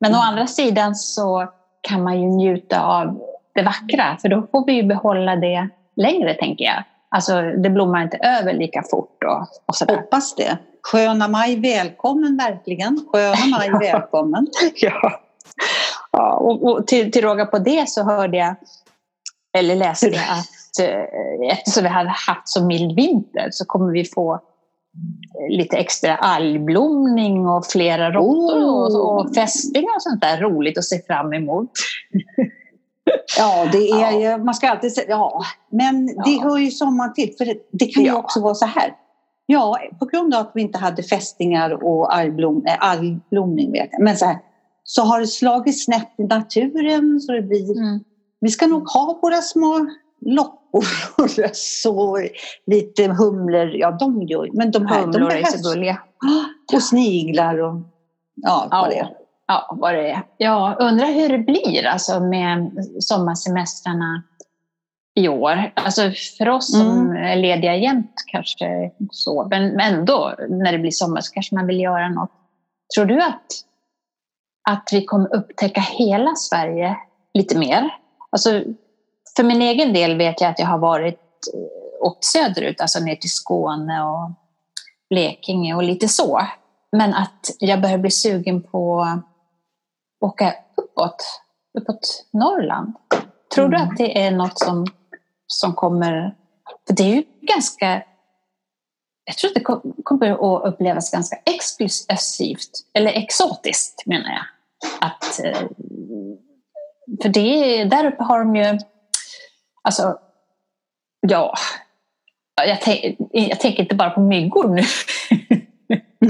Men 0.00 0.14
å 0.14 0.18
Mm. 0.18 0.28
andra 0.28 0.46
sidan 0.46 0.94
så 0.94 1.48
kan 1.80 2.02
man 2.02 2.20
ju 2.22 2.28
njuta 2.28 2.80
av 2.82 3.20
det 3.54 3.62
vackra, 3.62 4.16
för 4.22 4.28
då 4.28 4.42
får 4.52 4.66
vi 4.66 4.72
ju 4.72 4.82
behålla 4.82 5.36
det 5.36 5.68
längre, 5.96 6.34
tänker 6.34 6.64
jag. 6.64 6.82
Alltså, 7.14 7.42
det 7.42 7.70
blommar 7.70 8.02
inte 8.02 8.16
över 8.16 8.52
lika 8.52 8.82
fort 8.90 9.24
och, 9.24 9.40
och 9.66 9.76
sådär. 9.76 9.96
Hoppas 9.96 10.34
det. 10.34 10.58
Sköna 10.82 11.28
maj, 11.28 11.60
välkommen 11.60 12.36
verkligen. 12.36 13.06
Sköna 13.12 13.46
maj, 13.58 13.70
välkommen. 13.80 14.46
Ja. 14.74 15.20
ja 16.12 16.34
och, 16.36 16.62
och 16.62 16.86
till, 16.86 17.12
till 17.12 17.22
råga 17.22 17.46
på 17.46 17.58
det 17.58 17.88
så 17.88 18.02
hörde 18.02 18.36
jag, 18.36 18.54
eller 19.58 19.76
läste 19.76 20.06
jag 20.06 20.24
att 20.30 20.88
eh, 20.88 21.50
eftersom 21.52 21.82
vi 21.82 21.88
hade 21.88 22.08
haft 22.08 22.48
så 22.48 22.64
mild 22.64 22.96
vinter 22.96 23.48
så 23.50 23.64
kommer 23.64 23.92
vi 23.92 24.04
få 24.04 24.40
lite 25.50 25.76
extra 25.76 26.16
algblomning 26.16 27.46
och 27.46 27.66
flera 27.66 28.10
råttor 28.10 28.64
och, 28.64 29.20
och 29.20 29.34
fästingar 29.34 29.94
och 29.96 30.02
sånt 30.02 30.20
där 30.20 30.40
roligt 30.40 30.78
att 30.78 30.84
se 30.84 31.02
fram 31.06 31.32
emot. 31.32 31.70
Ja, 33.38 33.68
det 33.72 33.90
är 33.90 34.12
Ja. 34.12 34.20
ju, 34.38 34.44
man 34.44 34.54
ska 34.54 34.68
alltid 34.70 34.92
säga, 34.92 35.06
ja, 35.08 35.42
men 35.72 36.06
det 36.06 36.12
Ja. 36.30 36.42
hör 36.42 36.58
ju 36.58 36.70
sommaren 36.70 37.12
till. 37.12 37.34
För 37.38 37.44
det, 37.44 37.54
det 37.72 37.86
kan 37.86 38.02
ju 38.02 38.08
Ja. 38.08 38.16
också 38.18 38.40
vara 38.40 38.54
så 38.54 38.66
här. 38.66 38.92
Ja, 39.46 39.78
på 39.98 40.04
grund 40.06 40.34
av 40.34 40.40
att 40.40 40.50
vi 40.54 40.62
inte 40.62 40.78
hade 40.78 41.02
fästingar 41.02 41.84
och 41.84 42.14
algblom, 42.16 42.64
äh, 42.66 42.76
algblomning, 42.90 43.72
vet 43.72 43.88
jag. 43.92 44.02
men 44.02 44.16
så 44.16 44.24
här, 44.26 44.36
så 44.84 45.02
har 45.02 45.20
det 45.20 45.26
slagit 45.26 45.84
snett 45.84 46.14
i 46.18 46.22
naturen. 46.24 47.20
Så 47.20 47.32
det 47.32 47.42
blir, 47.42 47.76
Mm. 47.78 48.00
Vi 48.40 48.48
ska 48.50 48.66
nog 48.66 48.88
ha 48.88 49.18
våra 49.22 49.36
små 49.42 49.86
loppor 50.26 50.84
och 51.18 51.30
så 51.56 52.18
lite 52.66 53.06
humlor. 53.08 53.70
Ja, 53.74 53.90
de 53.90 54.22
gör 54.22 54.48
men 54.52 54.70
de 54.70 54.86
här, 54.86 55.00
de 55.00 55.04
Humlor 55.04 55.30
är 55.30 55.42
behövs. 55.42 55.62
så 55.62 55.70
gulliga. 55.70 55.98
Och 56.74 56.82
sniglar 56.82 57.58
och 57.62 57.74
ja, 58.34 58.68
vad 58.70 58.90
det 58.90 58.98
är. 58.98 59.08
Ja, 59.52 59.76
vad 59.80 59.94
det 59.94 60.10
är. 60.10 60.22
Ja, 60.36 60.76
undrar 60.80 61.06
hur 61.06 61.28
det 61.28 61.38
blir 61.38 61.86
alltså, 61.86 62.20
med 62.20 62.70
sommarsemestrarna 63.00 64.22
i 65.14 65.28
år. 65.28 65.72
Alltså, 65.76 66.02
för 66.38 66.48
oss 66.48 66.72
som 66.72 67.10
Mm. 67.10 67.16
är 67.24 67.36
lediga 67.36 67.76
jämt 67.76 68.14
kanske 68.26 68.90
så, 69.10 69.46
men 69.50 69.80
ändå 69.80 70.34
när 70.48 70.72
det 70.72 70.78
blir 70.78 70.90
sommar 70.90 71.20
så 71.20 71.32
kanske 71.32 71.54
man 71.54 71.66
vill 71.66 71.80
göra 71.80 72.08
något. 72.08 72.30
Tror 72.94 73.04
du 73.04 73.22
att, 73.22 73.46
att 74.70 74.88
vi 74.92 75.04
kommer 75.04 75.36
upptäcka 75.36 75.80
hela 75.80 76.34
Sverige 76.34 76.96
lite 77.34 77.58
mer? 77.58 77.90
Alltså, 78.30 78.62
för 79.36 79.44
min 79.44 79.62
egen 79.62 79.92
del 79.92 80.18
vet 80.18 80.40
jag 80.40 80.50
att 80.50 80.58
jag 80.58 80.66
har 80.66 80.78
varit 80.78 81.20
eh, 81.54 82.06
åkt 82.06 82.24
söderut, 82.24 82.80
alltså 82.80 83.00
ner 83.00 83.16
till 83.16 83.30
Skåne 83.32 84.02
och 84.02 84.30
Blekinge 85.10 85.74
och 85.74 85.82
lite 85.82 86.08
så. 86.08 86.40
Men 86.96 87.14
att 87.14 87.56
jag 87.58 87.80
börjar 87.82 87.98
bli 87.98 88.10
sugen 88.10 88.62
på 88.62 89.06
åka 90.22 90.54
uppåt, 90.76 91.40
uppåt 91.78 92.24
Norrland. 92.32 92.92
Tror 93.54 93.68
du 93.68 93.76
Mm. 93.76 93.88
att 93.88 93.96
det 93.96 94.22
är 94.22 94.30
något 94.30 94.58
som, 94.58 94.86
som 95.46 95.74
kommer... 95.74 96.34
För 96.86 96.94
det 96.94 97.02
är 97.02 97.14
ju 97.14 97.22
ganska... 97.40 98.02
Jag 99.24 99.36
tror 99.36 99.48
att 99.50 99.54
det 99.54 99.60
kom- 99.60 99.94
kommer 100.04 100.30
att 100.30 100.72
upplevas 100.74 101.10
ganska 101.10 101.36
exklusivt, 101.36 102.70
eller 102.94 103.12
exotiskt 103.12 104.06
menar 104.06 104.30
jag. 104.30 104.44
Att, 105.00 105.40
eh, 105.44 105.68
för 107.22 107.28
det, 107.28 107.84
där 107.84 108.06
uppe 108.06 108.22
har 108.22 108.38
de 108.38 108.56
ju... 108.56 108.78
Alltså, 109.82 110.18
ja... 111.20 111.54
Jag, 112.54 112.78
jag 113.32 113.60
tänker 113.60 113.82
inte 113.82 113.94
bara 113.94 114.10
på 114.10 114.20
myggor 114.20 114.68
nu. 114.68 114.82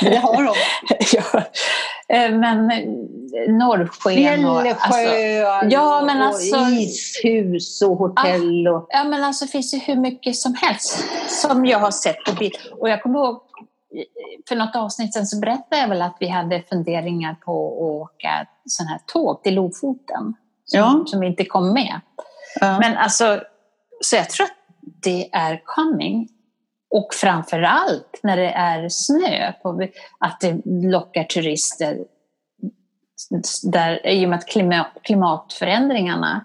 Det 0.00 0.16
har 0.16 0.42
de. 0.44 0.54
ja. 1.12 1.42
Eh, 2.08 2.30
Men 2.34 2.70
eh, 2.70 3.52
norrsken 3.52 4.44
och... 4.44 4.60
Alltså, 4.60 5.00
ja, 5.70 6.02
men 6.06 6.18
och 6.20 6.26
alltså- 6.26 6.56
ishus 6.56 7.82
och 7.82 7.96
hotell. 7.96 8.68
Och, 8.68 8.86
ja, 8.88 9.04
men 9.04 9.24
alltså 9.24 9.44
det 9.44 9.50
finns 9.50 9.74
ju 9.74 9.78
hur 9.78 9.96
mycket 9.96 10.36
som 10.36 10.54
helst 10.54 11.04
som 11.28 11.66
jag 11.66 11.78
har 11.78 11.90
sett 11.90 12.24
på 12.24 12.32
bild. 12.32 12.56
Och 12.80 12.88
jag 12.88 13.02
kommer 13.02 13.18
ihåg, 13.18 13.34
eh, 13.34 14.02
för 14.48 14.56
något 14.56 14.76
avsnitt 14.76 15.14
sen 15.14 15.26
så 15.26 15.40
berättade 15.40 15.80
jag 15.80 15.88
väl 15.88 16.02
att 16.02 16.16
vi 16.20 16.28
hade 16.28 16.62
funderingar 16.62 17.34
på 17.44 17.66
att 17.66 17.82
åka 17.82 18.46
sån 18.66 18.86
här 18.86 19.00
tåg 19.06 19.42
till 19.42 19.54
Lofoten. 19.54 20.34
Som, 20.66 20.78
Ja. 20.80 21.04
som 21.06 21.22
inte 21.22 21.44
kom 21.44 21.72
med. 21.72 22.00
ja. 22.60 22.78
Men 22.78 22.96
alltså, 22.96 23.40
så 24.00 24.16
jag 24.16 24.30
tror 24.30 24.44
att 24.44 24.50
det 25.02 25.28
är 25.32 25.62
coming. 25.64 26.28
Och 26.94 27.14
framför 27.14 27.62
allt 27.62 28.20
när 28.22 28.36
det 28.36 28.50
är 28.50 28.88
snö, 28.88 29.52
på, 29.62 29.88
att 30.18 30.40
det 30.40 30.62
lockar 30.64 31.24
turister. 31.24 31.98
Där, 33.62 34.06
I 34.06 34.26
och 34.26 34.30
med 34.30 34.38
att 34.38 34.46
klimat, 34.46 34.86
klimatförändringarna 35.02 36.44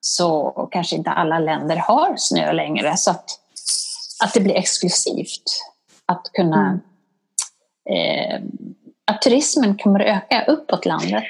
så 0.00 0.50
kanske 0.72 0.96
inte 0.96 1.10
alla 1.10 1.38
länder 1.38 1.76
har 1.76 2.14
snö 2.16 2.52
längre. 2.52 2.96
Så 2.96 3.10
att, 3.10 3.24
att 4.24 4.34
det 4.34 4.40
blir 4.40 4.54
exklusivt. 4.54 5.42
Att 6.06 6.30
kunna... 6.32 6.80
Eh, 7.90 8.40
att 9.04 9.22
turismen 9.22 9.78
kommer 9.78 10.00
att 10.00 10.06
öka 10.06 10.44
uppåt 10.52 10.86
landet. 10.86 11.24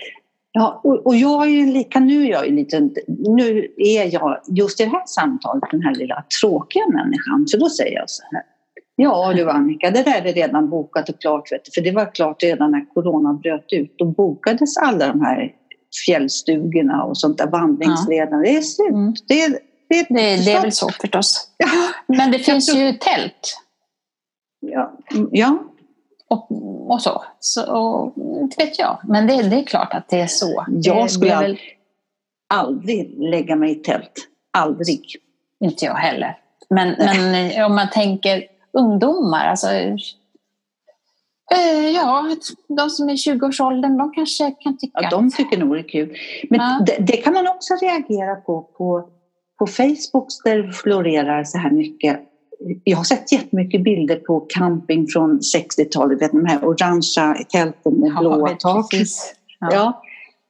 Ja, 0.53 0.81
och, 0.85 1.07
och 1.07 1.17
jag 1.17 1.43
är 1.43 1.51
ju 1.51 1.67
lika, 1.67 2.01
nu 2.01 2.25
är 2.25 2.31
jag 2.31 2.47
ju 2.47 2.57
lite, 2.57 2.91
nu 3.09 3.75
är 3.77 4.15
jag 4.15 4.41
just 4.47 4.81
i 4.81 4.85
det 4.85 4.91
här 4.91 5.07
samtalet 5.07 5.65
den 5.71 5.83
här 5.83 5.95
lilla 5.95 6.25
tråkiga 6.41 6.87
människan. 6.87 7.49
Så 7.49 7.57
då 7.57 7.71
säger 7.71 7.97
jag 7.97 8.11
så 8.11 8.23
här. 8.33 8.43
Ja 8.97 9.33
du 9.33 9.51
Annika, 9.51 9.91
det 9.91 10.03
där 10.03 10.25
är 10.25 10.33
redan 10.33 10.71
bokat 10.71 11.09
och 11.09 11.21
klart. 11.21 11.53
Vet 11.53 11.65
du, 11.65 11.71
för 11.71 11.81
det 11.81 11.93
var 11.93 12.15
klart 12.15 12.43
redan 12.43 12.71
när 12.71 12.95
corona 12.95 13.33
bröt 13.33 13.73
ut. 13.73 13.95
Då 13.99 14.05
bokades 14.05 14.77
alla 14.77 15.09
de 15.09 15.21
här 15.21 15.53
fjällstugorna 16.07 17.05
och 17.05 17.19
sånt 17.19 17.39
där, 17.39 17.47
vandringslederna. 17.47 18.43
Det 18.43 18.57
är 18.57 18.61
slut. 18.61 18.91
Mm. 18.91 19.15
Det, 19.29 19.43
är, 19.43 19.51
det, 19.89 19.99
är 19.99 20.07
Det, 20.09 20.45
det 20.45 20.53
är 20.53 20.63
väl 20.63 20.73
så 20.73 20.89
förstås. 21.01 21.51
Men 22.07 22.31
det 22.31 22.39
finns 22.39 22.75
ju 22.75 22.93
tält 22.93 23.57
Ja, 24.61 24.99
ja, 25.31 25.59
och, 26.29 26.51
och 26.91 27.03
så. 27.03 27.25
så 27.41 27.73
och, 27.73 28.15
inte 28.41 28.65
vet 28.65 28.79
jag. 28.79 28.99
Men 29.05 29.27
det, 29.27 29.43
det 29.43 29.57
är 29.57 29.65
klart 29.65 29.95
att 29.95 30.09
det 30.09 30.21
är 30.21 30.27
så. 30.27 30.67
Jag 30.69 31.11
skulle 31.11 31.39
väl 31.39 31.59
aldrig 32.55 33.19
lägga 33.19 33.57
mig 33.57 33.71
i 33.71 33.75
tält. 33.75 34.13
Aldrig. 34.53 35.17
inte 35.61 35.85
jag 35.85 35.95
heller. 35.95 36.39
Men, 36.71 36.95
men 36.99 37.65
om 37.65 37.75
man 37.75 37.91
tänker 37.91 38.45
ungdomar, 38.73 39.47
alltså 39.47 39.69
eh, 41.55 41.91
ja, 41.95 42.37
de 42.69 42.91
som 42.91 43.09
är 43.09 43.13
i 43.13 43.17
20-årsåldern, 43.17 43.99
de 43.99 44.13
kanske 44.13 44.51
kan 44.51 44.79
tycka 44.79 44.99
Ja, 45.03 45.11
de 45.11 45.31
tycker 45.31 45.59
nog 45.59 45.75
det 45.75 45.81
är 45.81 45.89
kul. 45.89 46.17
Men 46.51 46.61
Ja. 46.61 46.85
det, 46.87 46.97
det 47.07 47.17
kan 47.17 47.33
man 47.33 47.49
också 47.49 47.75
reagera 47.75 48.37
på, 48.37 48.63
på 48.63 49.09
på 49.61 49.67
Facebook 49.67 50.29
där 50.45 50.59
det 50.63 50.73
florerar 50.73 51.45
så 51.45 51.59
här 51.59 51.71
mycket. 51.71 52.21
Jag 52.85 52.97
har 52.97 53.05
sett 53.05 53.33
jättemycket 53.33 53.85
bilder 53.85 54.17
på 54.17 54.41
camping 54.41 55.07
från 55.07 55.41
60-talet, 55.41 56.23
vet 56.23 56.33
de 56.33 56.45
här 56.47 56.65
orangea 56.65 57.35
tälten 57.49 57.95
med 57.95 58.13
Ja, 58.15 58.21
blåa 58.21 58.49
tak. 58.49 58.87
Ja. 59.61 59.69
Ja. 59.73 60.03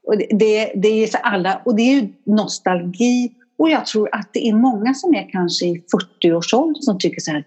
Och 0.07 0.19
det, 0.19 0.27
det, 0.31 0.73
det 0.75 0.89
är 0.89 1.07
för 1.07 1.19
alla, 1.19 1.61
och 1.65 1.77
det 1.77 1.83
är 1.83 1.95
ju 2.01 2.09
nostalgi. 2.25 3.33
Och 3.59 3.71
jag 3.71 3.87
tror 3.87 4.15
att 4.15 4.29
det 4.33 4.49
är 4.49 4.55
många 4.55 4.95
som 4.95 5.15
är 5.15 5.31
kanske 5.31 5.67
i 5.67 5.83
40-årsåldern 6.23 6.83
som 6.83 6.99
tycker 6.99 7.21
så 7.21 7.31
här, 7.31 7.45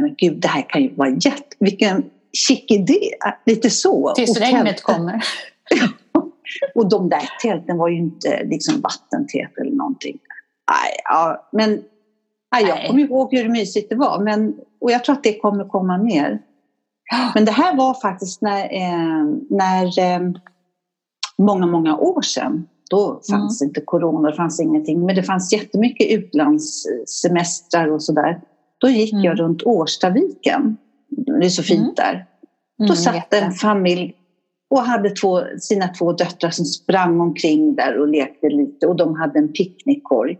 men 0.00 0.14
gud, 0.18 0.40
det 0.40 0.48
här 0.48 0.62
kan 0.68 0.82
ju 0.82 0.94
vara 0.94 1.08
jätte, 1.08 1.56
vilken 1.58 2.04
chic 2.32 2.64
idé, 2.68 3.10
lite 3.46 3.70
så. 3.70 4.12
Tills 4.16 4.30
Och 4.30 4.36
regnet 4.36 4.82
kommer. 4.82 5.24
och 6.74 6.88
de 6.88 7.08
där 7.08 7.28
tälten 7.42 7.78
var 7.78 7.88
ju 7.88 7.96
inte 7.96 8.44
liksom 8.44 8.80
vattentäta 8.80 9.60
eller 9.60 9.76
någonting. 9.76 10.18
Nej, 10.70 10.96
ja, 11.04 11.48
men 11.52 11.82
nej, 12.52 12.64
jag 12.68 12.86
kommer 12.86 13.02
ihåg 13.02 13.34
hur 13.34 13.48
mysigt 13.48 13.90
det 13.90 13.96
var. 13.96 14.20
Men, 14.20 14.54
och 14.80 14.90
jag 14.90 15.04
tror 15.04 15.16
att 15.16 15.22
det 15.22 15.38
kommer 15.38 15.64
komma 15.64 15.98
mer. 15.98 16.42
Men 17.34 17.44
det 17.44 17.52
här 17.52 17.76
var 17.76 17.94
faktiskt 17.94 18.42
när, 18.42 18.64
eh, 18.64 19.24
när 19.50 19.98
eh, 19.98 20.20
många, 21.38 21.66
många 21.66 21.96
år 21.96 22.22
sedan. 22.22 22.68
Då 22.90 23.20
fanns 23.30 23.62
inte 23.62 23.80
corona, 23.80 24.30
det 24.30 24.36
fanns 24.36 24.60
ingenting. 24.60 25.06
Men 25.06 25.16
det 25.16 25.22
fanns 25.22 25.52
jättemycket 25.52 26.10
utlandssemestrar 26.10 27.88
och 27.88 28.02
sådär. 28.02 28.40
Då 28.84 28.90
gick 28.90 29.12
Mm. 29.12 29.24
jag 29.24 29.40
runt 29.40 29.62
Årstaviken. 29.62 30.76
Det 31.08 31.46
är 31.46 31.50
så 31.50 31.62
fint 31.62 31.80
Mm. 31.80 31.94
där. 31.94 32.26
Då 32.78 32.84
Mm, 32.84 32.96
satt 32.96 33.34
en 33.34 33.52
familj 33.52 34.14
och 34.70 34.80
hade 34.80 35.10
två, 35.10 35.40
sina 35.58 35.88
två 35.88 36.12
döttrar 36.12 36.50
som 36.50 36.64
sprang 36.64 37.20
omkring 37.20 37.74
där 37.74 37.98
och 37.98 38.08
lekte 38.08 38.48
lite 38.48 38.86
och 38.86 38.96
de 38.96 39.14
hade 39.14 39.38
en 39.38 39.52
picknickkorg. 39.52 40.38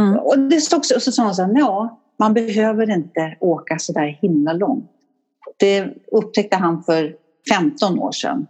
Mm. 0.00 0.18
Och, 0.18 0.38
det 0.38 0.60
stod 0.60 0.78
också, 0.78 0.94
och 0.94 1.02
så 1.02 1.12
sa 1.12 1.22
han 1.22 1.34
så 1.34 1.42
här, 1.42 1.52
ja, 1.58 2.00
man 2.18 2.34
behöver 2.34 2.90
inte 2.90 3.36
åka 3.40 3.78
så 3.78 3.92
där 3.92 4.06
himla 4.22 4.52
långt. 4.52 4.90
Det 5.56 5.94
upptäckte 6.12 6.56
han 6.56 6.82
för 6.84 7.14
15 7.48 7.98
år 7.98 8.12
sedan. 8.12 8.46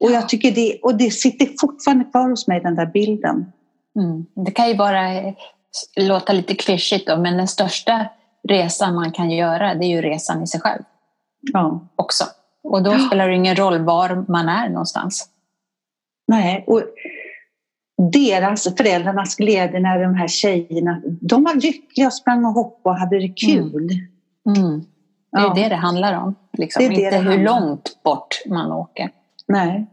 Och 0.00 0.10
jag 0.10 0.28
tycker 0.28 0.50
det, 0.52 0.78
och 0.82 0.98
det 0.98 1.10
sitter 1.10 1.48
fortfarande 1.60 2.04
kvar 2.04 2.30
hos 2.30 2.48
mig, 2.48 2.60
den 2.60 2.74
där 2.74 2.86
bilden. 2.86 3.52
Mm. 3.96 4.26
Det 4.44 4.50
kan 4.50 4.68
ju 4.68 4.74
bara 4.76 5.34
låta 5.96 6.32
lite 6.32 6.54
klyschigt 6.54 7.06
då, 7.06 7.16
men 7.16 7.36
den 7.36 7.48
största 7.48 8.06
resan 8.48 8.94
man 8.94 9.12
kan 9.12 9.30
göra, 9.30 9.74
det 9.74 9.84
är 9.84 9.88
ju 9.88 10.02
resan 10.02 10.42
i 10.42 10.46
sig 10.46 10.60
själv. 10.60 10.82
Ja. 11.52 11.88
Också. 11.96 12.24
Och 12.62 12.82
då 12.82 12.98
spelar 12.98 13.28
det 13.28 13.34
ingen 13.34 13.56
roll 13.56 13.78
var 13.84 14.24
man 14.28 14.48
är 14.48 14.68
någonstans. 14.68 15.28
Nej, 16.28 16.64
och 16.66 16.82
deras, 18.12 18.76
föräldrarnas 18.76 19.36
glädje 19.36 19.80
när 19.80 20.02
de 20.02 20.14
här 20.14 20.28
tjejerna, 20.28 21.02
de 21.04 21.44
var 21.44 21.54
lyckliga 21.54 22.06
och 22.06 22.12
sprang 22.12 22.44
och 22.44 22.52
hoppade 22.52 22.94
och 22.94 23.00
hade 23.00 23.18
det 23.18 23.28
kul. 23.28 23.90
Mm. 24.46 24.62
Mm. 24.62 24.84
Det 25.32 25.38
är 25.38 25.42
ja. 25.42 25.54
det 25.54 25.68
det 25.68 25.76
handlar 25.76 26.22
om. 26.22 26.34
Liksom. 26.52 26.82
Det 26.82 26.88
det 26.88 26.94
Inte 26.94 27.10
det 27.10 27.30
hur 27.30 27.44
långt 27.44 28.02
bort 28.02 28.42
man 28.46 28.72
åker. 28.72 29.10
Nej. 29.48 29.86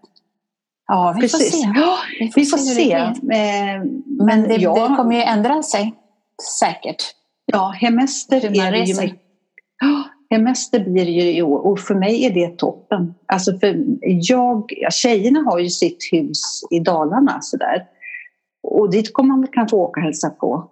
Ja, 0.88 1.14
vi 1.16 1.22
Precis. 1.22 1.52
får 1.52 1.74
se. 1.74 1.80
Ja, 1.80 1.98
vi 2.20 2.32
får, 2.32 2.42
vi 2.42 2.46
får 2.46 2.58
se. 2.58 2.74
se. 2.74 3.14
Men, 3.22 4.04
Men 4.06 4.44
det, 4.44 4.56
ja. 4.56 4.88
det, 4.88 4.96
kommer 4.96 5.16
ju 5.16 5.22
ändra 5.22 5.64
sig, 5.64 5.94
säkert. 6.60 7.04
Ja, 7.46 7.74
hemester 7.82 8.46
är 8.46 8.72
det 8.72 8.84
ju 8.84 9.02
mycket. 9.02 9.22
Hemester 10.30 10.80
blir 10.80 11.06
det 11.06 11.12
ju 11.12 11.38
i 11.38 11.42
år 11.42 11.60
och 11.60 11.80
för 11.80 11.96
mig 11.96 12.26
är 12.26 12.34
det 12.34 12.58
toppen. 12.58 13.16
Alltså 13.26 13.60
för 13.60 13.84
jag, 14.02 14.74
ja, 14.78 14.90
tjejerna 14.92 15.40
har 15.40 15.60
ju 15.60 15.70
sitt 15.70 16.10
hus 16.12 16.62
i 16.72 16.80
Dalarna 16.80 17.42
sådär. 17.42 17.88
Och 18.64 18.90
dit 18.90 19.14
kommer 19.14 19.38
man 19.38 19.48
kanske 19.48 19.76
åka 19.76 20.00
och 20.00 20.04
hälsa 20.04 20.30
på. 20.30 20.70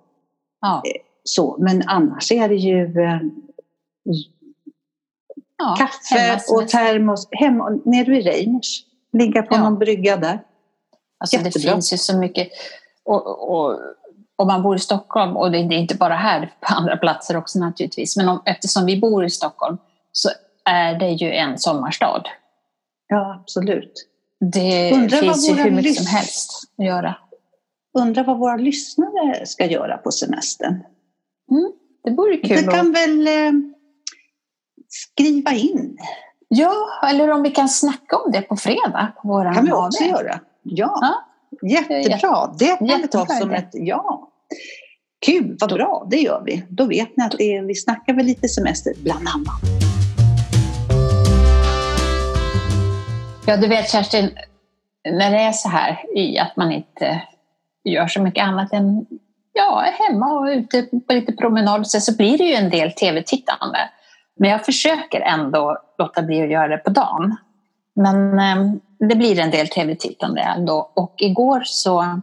Ja. 0.62 0.82
Eh, 0.86 1.02
så, 1.24 1.58
men 1.60 1.84
annars 1.88 2.32
är 2.32 2.50
det 2.50 2.56
ju 2.56 2.84
eh, 2.84 3.20
ja, 5.58 5.76
kaffe 5.78 6.54
och 6.54 6.68
termos 6.68 7.28
hemma, 7.32 7.70
nere 7.86 8.18
i 8.18 8.22
Reimers. 8.22 8.86
Ligga 9.14 9.42
på 9.42 9.56
ja. 9.56 9.64
någon 9.64 9.80
brygga 9.80 10.18
där. 10.18 10.40
Alltså 11.18 11.38
det 11.38 11.62
finns 11.62 11.94
ju 11.94 11.98
så 11.98 12.18
mycket. 12.18 12.50
Och, 13.06 13.50
och, 13.52 13.80
om 14.36 14.48
man 14.48 14.64
bor 14.64 14.76
i 14.76 14.80
Stockholm, 14.80 15.38
och 15.38 15.52
det 15.52 15.58
är 15.58 15.72
inte 15.72 15.96
bara 15.96 16.16
här, 16.16 16.54
på 16.60 16.74
andra 16.74 16.98
platser 16.98 17.38
också 17.38 17.60
naturligtvis, 17.60 18.18
men 18.18 18.30
om, 18.30 18.42
eftersom 18.46 18.86
vi 18.86 19.00
bor 19.00 19.26
i 19.26 19.30
Stockholm 19.30 19.78
så 20.12 20.30
är 20.66 21.00
det 21.00 21.10
ju 21.10 21.32
en 21.32 21.58
sommarstad. 21.60 22.24
Ja, 23.08 23.40
absolut. 23.42 24.08
Det 24.52 24.94
Undrar 24.94 25.18
finns 25.18 25.50
ju 25.50 25.54
hur 25.54 25.72
mycket 25.72 25.96
som 25.96 26.06
helst 26.06 26.72
att 26.78 26.86
göra. 26.86 27.16
Undrar 27.98 28.24
vad 28.24 28.40
våra 28.40 28.56
lyssnare 28.56 29.46
ska 29.46 29.66
göra 29.66 29.98
på 29.98 30.12
semestern. 30.12 30.74
Mm, 31.52 31.72
det 32.04 32.12
vore 32.12 32.38
kul. 32.38 32.66
Det 32.66 32.72
kan 32.72 32.92
väl 32.92 33.28
eh, 33.28 33.52
skriva 34.88 35.52
in. 35.52 35.98
Ja, 36.48 36.74
eller 37.10 37.32
om 37.32 37.44
vi 37.44 37.52
kan 37.52 37.70
snacka 37.70 38.18
om 38.18 38.32
det 38.32 38.42
på 38.42 38.56
fredag. 38.56 39.14
På 39.22 39.28
våran 39.28 39.54
kan 39.54 39.66
vi 39.66 39.72
också 39.72 40.04
göra. 40.04 40.40
Ja. 40.64 41.00
ja. 41.02 41.33
Jättebra. 41.66 42.54
Det 42.60 42.78
kan 42.78 43.02
vi 43.02 43.08
ta 43.08 43.26
som 43.26 43.52
ett 43.52 43.70
ja. 43.72 44.30
Kul, 45.26 45.58
vad 45.60 45.70
bra, 45.70 46.08
det 46.10 46.18
gör 46.18 46.44
vi. 46.46 46.64
Då 46.70 46.86
vet 46.86 47.18
ni 47.18 47.24
att 47.24 47.36
det 47.38 47.62
vi 47.62 47.76
snackar 47.76 48.14
väl 48.14 48.26
lite 48.26 48.48
semester, 48.48 48.94
bland 49.04 49.28
annat. 49.28 49.84
Ja, 53.48 53.58
du 53.58 53.68
vet 53.68 53.90
Kerstin, 53.90 54.30
när 55.12 55.32
det 55.32 55.38
är 55.38 55.52
så 55.52 55.70
här 55.70 56.18
i 56.18 56.40
att 56.40 56.56
man 56.56 56.72
inte 56.72 57.22
gör 57.84 58.08
så 58.08 58.22
mycket 58.22 58.44
annat 58.44 58.74
än 58.74 59.06
ja, 59.54 59.84
hemma 60.00 60.40
och 60.40 60.46
ute 60.46 60.88
på 61.08 61.14
lite 61.14 61.34
promenader 61.34 61.84
så 61.84 62.18
blir 62.18 62.38
det 62.38 62.44
ju 62.44 62.54
en 62.54 62.70
del 62.70 62.92
tv-tittande. 62.92 63.90
Men 64.40 64.50
jag 64.50 64.66
försöker 64.66 65.22
ändå 65.22 65.78
låta 65.98 66.22
bli 66.22 66.42
att 66.44 66.50
göra 66.50 66.68
det 66.68 66.78
på 66.78 66.90
dagen. 66.90 67.36
Men 67.96 68.40
eh, 68.40 68.74
det 69.10 69.16
blir 69.16 69.40
en 69.40 69.52
del 69.52 69.68
tv-tittande 69.68 70.42
ändå. 70.42 70.92
Och 70.94 71.16
igår 71.18 71.62
så 71.66 72.22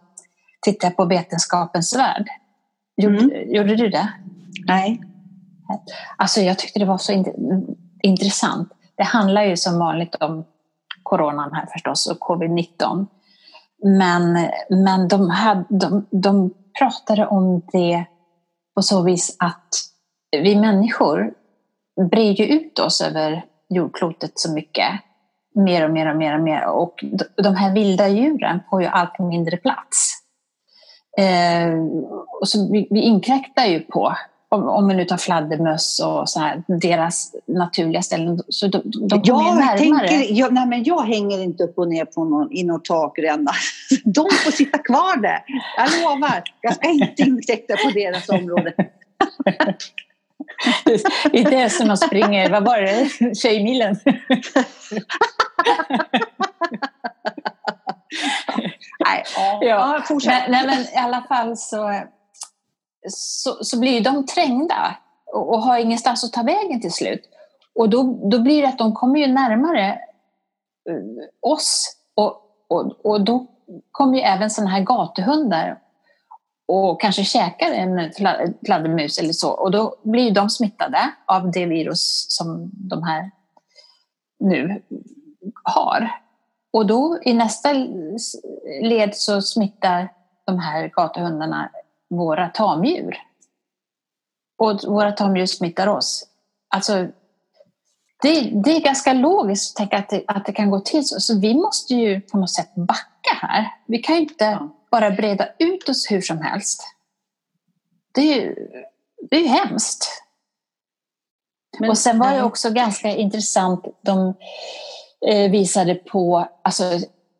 tittade 0.63 0.91
jag 0.91 0.97
på 0.97 1.05
Vetenskapens 1.05 1.97
värld. 1.97 2.29
Gjorde, 2.97 3.19
mm. 3.19 3.55
gjorde 3.55 3.77
du 3.77 3.89
det? 3.89 4.09
Nej. 4.67 5.01
Alltså 6.17 6.41
jag 6.41 6.59
tyckte 6.59 6.79
det 6.79 6.85
var 6.85 6.99
så 6.99 7.25
intressant. 8.03 8.73
Det 8.97 9.03
handlar 9.03 9.45
ju 9.45 9.57
som 9.57 9.79
vanligt 9.79 10.15
om 10.15 10.45
coronan 11.03 11.53
här 11.53 11.67
förstås 11.73 12.07
och 12.07 12.19
covid-19. 12.19 13.07
Men, 13.83 14.49
men 14.71 15.09
de, 15.09 15.31
hade, 15.31 15.65
de, 15.69 16.07
de 16.11 16.55
pratade 16.79 17.27
om 17.27 17.63
det 17.73 18.05
på 18.75 18.83
så 18.83 19.03
vis 19.03 19.37
att 19.39 19.69
vi 20.43 20.57
människor 20.57 21.35
brer 22.11 22.33
ju 22.33 22.45
ut 22.45 22.79
oss 22.79 23.01
över 23.01 23.45
jordklotet 23.69 24.33
så 24.35 24.53
mycket. 24.53 24.91
Mer 25.55 25.85
och 25.85 25.91
mer 25.91 26.11
och 26.11 26.17
mer 26.17 26.35
och 26.35 26.41
mer. 26.41 26.67
Och 26.67 27.05
de 27.43 27.57
här 27.57 27.75
vilda 27.75 28.09
djuren 28.09 28.61
får 28.71 28.83
ju 28.83 28.89
allt 28.89 29.19
mindre 29.19 29.57
plats. 29.57 30.21
Eh, 31.19 31.75
och 32.41 32.49
så 32.49 32.73
vi, 32.73 32.89
vi 32.91 33.01
inkräktar 33.01 33.67
ju 33.67 33.81
på, 33.81 34.17
om, 34.49 34.69
om 34.69 34.89
vi 34.89 34.95
nu 34.95 35.05
tar 35.05 35.17
fladdermöss 35.17 36.01
och 36.05 36.29
så 36.29 36.41
här, 36.41 36.63
deras 36.67 37.35
naturliga 37.47 38.03
ställen, 38.03 38.41
så 38.49 38.67
de, 38.67 38.83
de 38.85 39.23
kommer 39.23 39.45
jag 39.45 39.57
närmare. 39.57 40.09
Tänker, 40.09 40.35
jag, 40.35 40.53
nej 40.53 40.67
men 40.67 40.85
jag 40.85 41.01
hänger 41.01 41.43
inte 41.43 41.65
upp 41.65 41.79
och 41.79 41.89
ner 41.89 42.05
på 42.05 42.25
någon, 42.25 42.53
i 42.53 42.65
någon 42.65 42.83
takränna. 42.83 43.51
De 44.05 44.27
får 44.45 44.51
sitta 44.51 44.79
kvar 44.79 45.23
där. 45.23 45.43
Jag 45.77 45.89
lovar, 46.03 46.43
jag 46.61 46.75
ska 46.75 46.91
inte 46.91 47.23
inkräkta 47.23 47.75
på 47.77 47.91
deras 47.91 48.29
område. 48.29 48.75
Det 51.33 51.39
är 51.39 51.51
det 51.51 51.71
som 51.71 51.89
man 51.89 51.99
springer, 51.99 52.51
vad 52.51 52.65
var 52.65 52.81
det, 52.81 53.35
Tjejmilen? 53.35 53.97
nej, 59.05 59.25
ja, 59.61 60.03
men, 60.27 60.51
nej, 60.51 60.67
men 60.67 60.81
i 60.81 60.97
alla 60.97 61.23
fall 61.23 61.57
så, 61.57 62.03
så, 63.09 63.65
så 63.65 63.81
blir 63.81 64.01
de 64.01 64.27
trängda 64.27 64.97
och, 65.33 65.55
och 65.55 65.63
har 65.63 65.79
ingenstans 65.79 66.25
att 66.25 66.33
ta 66.33 66.43
vägen 66.43 66.81
till 66.81 66.93
slut. 66.93 67.23
Och 67.75 67.89
då, 67.89 68.29
då 68.31 68.39
blir 68.39 68.63
det 68.63 68.69
att 68.69 68.79
de 68.79 68.95
kommer 68.95 69.21
ju 69.21 69.27
närmare 69.27 69.89
eh, 70.91 71.51
oss 71.51 71.97
och, 72.15 72.43
och, 72.69 73.07
och 73.07 73.25
då 73.25 73.47
kommer 73.91 74.19
ju 74.19 74.21
även 74.25 74.51
sådana 74.51 74.71
här 74.71 74.81
gatuhundar 74.81 75.79
och 76.71 77.01
kanske 77.01 77.25
käkar 77.25 77.73
en 77.73 78.13
fladdermus 78.67 79.19
eller 79.19 79.33
så 79.33 79.51
och 79.51 79.71
då 79.71 79.97
blir 80.03 80.31
de 80.31 80.51
smittade 80.51 80.99
av 81.27 81.51
det 81.51 81.67
virus 81.67 82.27
som 82.29 82.71
de 82.73 83.03
här 83.03 83.31
nu 84.41 84.83
har. 85.65 86.11
Och 86.73 86.87
då 86.87 87.19
i 87.25 87.35
nästa 87.35 87.73
led 88.83 89.17
så 89.17 89.43
smittar 89.43 90.13
de 90.47 90.59
här 90.59 90.89
gatuhundarna 90.89 91.71
våra 92.11 92.49
tamdjur. 92.49 93.17
Och 94.59 94.81
våra 94.85 95.13
tamdjur 95.13 95.47
smittar 95.47 95.87
oss. 95.87 96.27
Alltså, 96.75 97.07
det, 98.23 98.51
det 98.65 98.77
är 98.77 98.81
ganska 98.81 99.13
logiskt 99.13 99.73
att 99.73 99.77
tänka 99.77 99.99
att 99.99 100.09
det, 100.09 100.25
att 100.27 100.47
det 100.47 100.53
kan 100.53 100.71
gå 100.71 100.81
till 100.81 101.09
så. 101.09 101.21
Så 101.21 101.41
vi 101.41 101.55
måste 101.55 101.95
ju 101.95 102.21
på 102.21 102.39
något 102.39 102.51
sätt 102.51 102.75
backa 102.75 103.35
här. 103.41 103.67
Vi 103.87 103.99
kan 103.99 104.15
ju 104.17 104.23
inte 104.23 104.45
ja 104.45 104.80
bara 104.91 105.11
breda 105.11 105.49
ut 105.59 105.89
oss 105.89 106.11
hur 106.11 106.21
som 106.21 106.39
helst. 106.39 106.83
Det 108.15 108.21
är 108.21 108.37
ju, 108.37 108.55
det 109.31 109.37
är 109.37 109.41
ju 109.41 109.49
hemskt. 109.49 110.23
Men, 111.79 111.91
och 111.91 111.99
sen 111.99 112.19
var 112.19 112.33
det 112.33 112.43
också 112.43 112.71
ganska 112.71 113.09
intressant, 113.09 113.85
de 114.03 114.35
eh, 115.27 115.51
visade 115.51 115.95
på, 115.95 116.49
alltså 116.63 116.85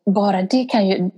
bara 0.05 0.41
det 0.41 0.63
kan 0.65 0.87
ju, 0.87 1.11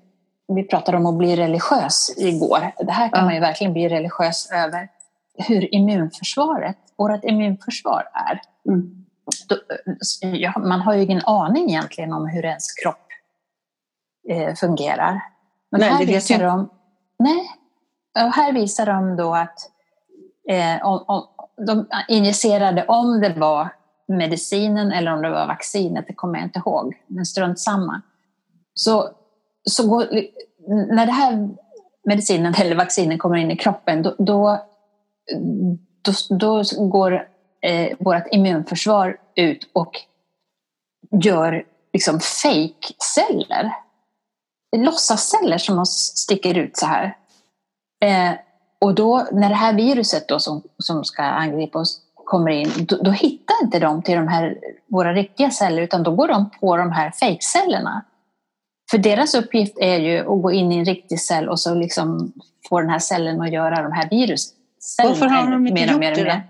vi 0.47 0.63
pratade 0.63 0.97
om 0.97 1.05
att 1.05 1.17
bli 1.17 1.35
religiös 1.35 2.13
igår, 2.17 2.71
det 2.77 2.91
här 2.91 3.09
kan 3.09 3.19
ja. 3.19 3.25
man 3.25 3.33
ju 3.33 3.39
verkligen 3.39 3.73
bli 3.73 3.89
religiös 3.89 4.51
över, 4.51 4.89
hur 5.37 5.75
immunförsvaret, 5.75 6.77
vårt 6.97 7.23
immunförsvar 7.23 8.09
är. 8.13 8.41
Mm. 8.67 9.05
Då, 9.47 9.55
ja, 10.21 10.53
man 10.59 10.81
har 10.81 10.93
ju 10.93 11.03
ingen 11.03 11.21
aning 11.25 11.69
egentligen 11.69 12.13
om 12.13 12.27
hur 12.27 12.45
ens 12.45 12.71
kropp 12.71 13.07
eh, 14.29 14.55
fungerar. 14.55 15.21
Men 15.73 15.81
nej, 15.81 15.89
här 15.89 16.05
visar 16.05 16.39
de, 16.39 16.69
nej, 17.19 17.51
och 18.15 18.33
här 18.33 18.53
visar 18.53 18.85
de 18.85 19.15
då 19.15 19.33
att 19.33 19.59
eh, 20.49 20.87
om, 20.87 21.03
om, 21.07 21.27
de 21.67 21.85
injicerade 22.07 22.85
om 22.85 23.21
det 23.21 23.33
var 23.33 23.69
medicinen 24.07 24.91
eller 24.91 25.13
om 25.13 25.21
det 25.21 25.29
var 25.29 25.47
vaccinet, 25.47 26.07
det 26.07 26.13
kommer 26.13 26.39
jag 26.39 26.47
inte 26.47 26.59
ihåg, 26.59 26.93
men 27.07 27.25
strunt 27.25 27.59
samma. 27.59 28.01
Så, 28.73 29.09
så 29.63 29.89
går, 29.89 30.07
när 30.95 31.05
det 31.05 31.11
här 31.11 31.49
medicinen 32.05 32.53
eller 32.53 32.75
vaccinen 32.75 33.17
kommer 33.17 33.37
in 33.37 33.51
i 33.51 33.57
kroppen, 33.57 34.03
då, 34.03 34.15
då, 34.17 34.65
då, 36.01 36.13
då 36.39 36.63
går 36.89 37.27
eh, 37.61 37.97
vårt 37.99 38.27
immunförsvar 38.31 39.17
ut 39.35 39.69
och 39.73 39.91
gör 41.23 41.65
liksom 41.93 42.19
fake-celler. 42.19 43.71
Låtsasceller 44.77 45.57
som 45.57 45.85
sticker 45.85 46.57
ut 46.57 46.77
så 46.77 46.85
här. 46.85 47.15
Eh, 48.05 48.31
Och 48.81 48.95
då 48.95 49.27
när 49.31 49.49
det 49.49 49.55
här 49.55 49.73
viruset 49.73 50.27
då 50.27 50.39
som, 50.39 50.61
som 50.77 51.03
ska 51.03 51.23
angripa 51.23 51.79
oss 51.79 51.99
kommer 52.25 52.51
in, 52.51 52.71
då, 52.89 52.95
då 52.97 53.11
hittar 53.11 53.55
inte 53.63 53.79
de 53.79 54.01
till 54.01 54.15
de 54.15 54.27
här, 54.27 54.57
våra 54.89 55.13
riktiga 55.13 55.51
celler 55.51 55.81
utan 55.81 56.03
då 56.03 56.11
går 56.15 56.27
de 56.27 56.49
på 56.59 56.77
de 56.77 56.91
här 56.91 57.11
fejkcellerna. 57.11 58.05
För 58.91 58.97
deras 58.97 59.35
uppgift 59.35 59.77
är 59.77 59.97
ju 59.99 60.19
att 60.19 60.41
gå 60.41 60.51
in 60.51 60.71
i 60.71 60.77
en 60.77 60.85
riktig 60.85 61.19
cell 61.21 61.49
och 61.49 61.59
så 61.59 61.75
liksom 61.75 62.33
få 62.69 62.79
den 62.81 62.89
här 62.89 62.99
cellen 62.99 63.41
att 63.41 63.51
göra 63.51 63.83
de 63.83 63.91
här 63.91 64.09
viruscellerna. 64.09 65.15
Varför 65.19 65.25
har 65.35 65.51
de 65.51 65.67
inte 65.67 65.81
gjort 65.93 66.01
det 66.15 66.23
då? 66.23 66.41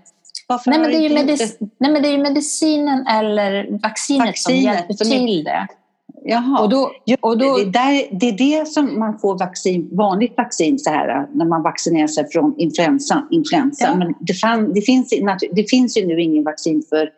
Varför 0.48 0.70
nej, 0.70 0.80
men 0.80 0.90
det 0.90 0.96
är 0.96 1.00
ju 1.00 1.08
medic- 1.34 1.56
nej, 1.80 1.90
men 1.92 2.02
det 2.02 2.08
är 2.08 2.18
medicinen 2.18 3.06
eller 3.06 3.78
vaccinet, 3.82 4.26
vaccinet 4.26 4.38
som 4.38 4.54
hjälper 4.54 4.94
till 4.94 5.44
det. 5.44 5.66
Jaha. 6.26 6.62
Och 6.62 6.68
då, 6.68 6.90
och 7.20 7.38
då, 7.38 7.56
det, 7.56 7.64
där, 7.64 8.18
det 8.20 8.28
är 8.28 8.32
det 8.32 8.68
som 8.68 8.98
man 8.98 9.18
får 9.18 9.38
vaccin, 9.38 9.88
vanligt 9.92 10.36
vaccin 10.36 10.78
så 10.78 10.90
här, 10.90 11.28
när 11.34 11.44
man 11.44 11.62
vaccinerar 11.62 12.06
sig 12.06 12.28
från 12.30 12.54
influensa. 12.58 13.28
influensa. 13.30 13.84
Ja. 13.84 13.94
Men 13.94 14.14
det, 14.20 14.34
fan, 14.34 14.72
det, 14.74 14.80
finns, 14.80 15.14
det 15.52 15.70
finns 15.70 15.96
ju 15.96 16.06
nu 16.06 16.22
ingen 16.22 16.44
vaccin 16.44 16.82
för 16.88 17.10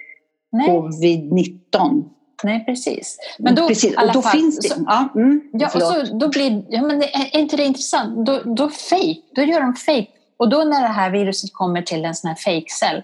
covid-19. 0.68 2.04
Nej, 2.44 2.64
precis. 2.64 3.18
Men 3.38 3.54
då, 3.54 3.68
precis. 3.68 3.96
Och 3.96 4.12
då 4.12 4.22
fall, 4.22 4.32
finns 4.32 4.58
det... 4.58 4.68
Så, 4.68 4.84
ja, 4.86 5.08
mm, 5.14 5.40
ja, 5.52 5.70
och 5.74 5.82
så, 5.82 6.16
då 6.16 6.28
blir, 6.28 6.64
ja, 6.68 6.82
men 6.82 7.02
är 7.02 7.36
inte 7.36 7.56
det 7.56 7.64
intressant? 7.64 8.26
Då, 8.26 8.40
då, 8.44 8.68
fake, 8.68 9.20
då 9.34 9.42
gör 9.42 9.60
de 9.60 9.74
fake. 9.74 10.06
Och 10.36 10.48
då 10.48 10.64
när 10.64 10.82
det 10.82 10.88
här 10.88 11.10
viruset 11.10 11.52
kommer 11.52 11.82
till 11.82 12.04
en 12.04 12.14
sån 12.14 12.28
här 12.28 12.36
fake-cell 12.36 13.02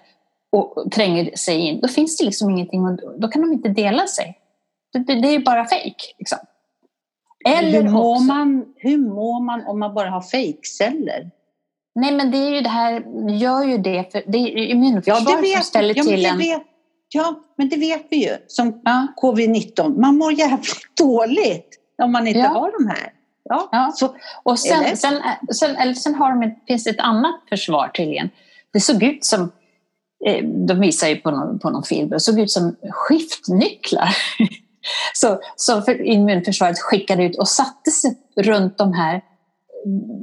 och 0.53 0.93
tränger 0.93 1.37
sig 1.37 1.59
in, 1.59 1.81
då 1.81 1.89
finns 1.89 2.17
det 2.17 2.25
liksom 2.25 2.51
ingenting 2.51 2.85
och 2.85 2.99
då 3.21 3.29
kan 3.29 3.43
de 3.43 3.53
inte 3.53 3.69
dela 3.69 4.07
sig. 4.07 4.39
Det, 4.93 4.99
det, 4.99 5.29
är 5.29 5.33
ju 5.33 5.43
bara 5.45 5.65
fake. 5.65 6.05
Liksom. 6.19 6.39
Eller 7.45 7.83
hur, 7.83 7.91
mår 7.91 8.13
också, 8.13 8.25
man, 8.25 8.65
hur 8.77 8.99
mår 8.99 9.45
man 9.45 9.67
om 9.67 9.79
man 9.79 9.95
bara 9.95 10.11
har 10.11 10.21
fejkceller? 10.21 11.31
Nej 11.95 12.13
men 12.13 12.31
det 12.31 12.39
är 12.39 12.51
ju 12.51 12.61
det 12.61 12.69
här, 12.69 13.05
gör 13.31 13.65
ju 13.65 13.79
det, 13.79 14.13
för 14.13 14.23
det 14.27 14.39
är 14.39 14.57
immunförsvaret 14.57 15.49
ja, 15.49 15.57
som 15.57 15.65
ställer 15.65 15.95
ja, 15.97 16.05
till 16.05 16.27
en... 16.27 16.39
Vet, 16.39 16.63
ja, 17.09 17.35
men 17.57 17.69
det 17.69 17.77
vet 17.77 18.07
vi 18.11 18.25
ju 18.25 18.37
som 18.47 18.81
ja. 18.85 19.07
covid-19. 19.23 20.01
Man 20.01 20.19
mår 20.19 20.33
jävligt 20.33 20.97
dåligt 20.99 21.79
om 22.03 22.13
man 22.13 22.27
inte 22.27 22.41
ja. 22.41 22.49
har 22.49 22.73
de 22.79 22.87
här. 22.89 23.13
Ja, 23.45 23.69
ja. 23.73 23.93
Så, 23.95 24.15
och 24.43 24.59
sen, 24.59 24.97
sen, 24.97 25.23
sen, 25.55 25.77
eller 25.77 25.95
sen 25.95 26.15
har 26.15 26.41
de, 26.41 26.55
finns 26.67 26.85
det 26.85 26.91
ett 26.91 27.01
annat 27.01 27.35
försvar 27.49 27.89
tydligen. 27.89 28.31
Det 28.73 28.81
såg 28.81 29.03
ut 29.03 29.25
som, 29.25 29.53
eh, 30.27 30.45
de 30.45 30.81
visar 30.81 31.09
ju 31.09 31.17
på 31.17 31.31
någon, 31.31 31.59
på 31.59 31.71
någon 31.71 31.83
film, 31.83 32.09
det 32.09 32.21
såg 32.21 32.41
ut 32.41 32.51
som 32.51 32.77
skiftnycklar. 32.91 34.17
Så, 35.13 35.41
så 35.57 35.93
immunförsvaret 35.93 36.79
skickade 36.79 37.25
ut 37.25 37.39
och 37.39 37.49
satte 37.49 37.91
sig 37.91 38.19
runt 38.37 38.79
de 38.79 38.93
här, 38.93 39.23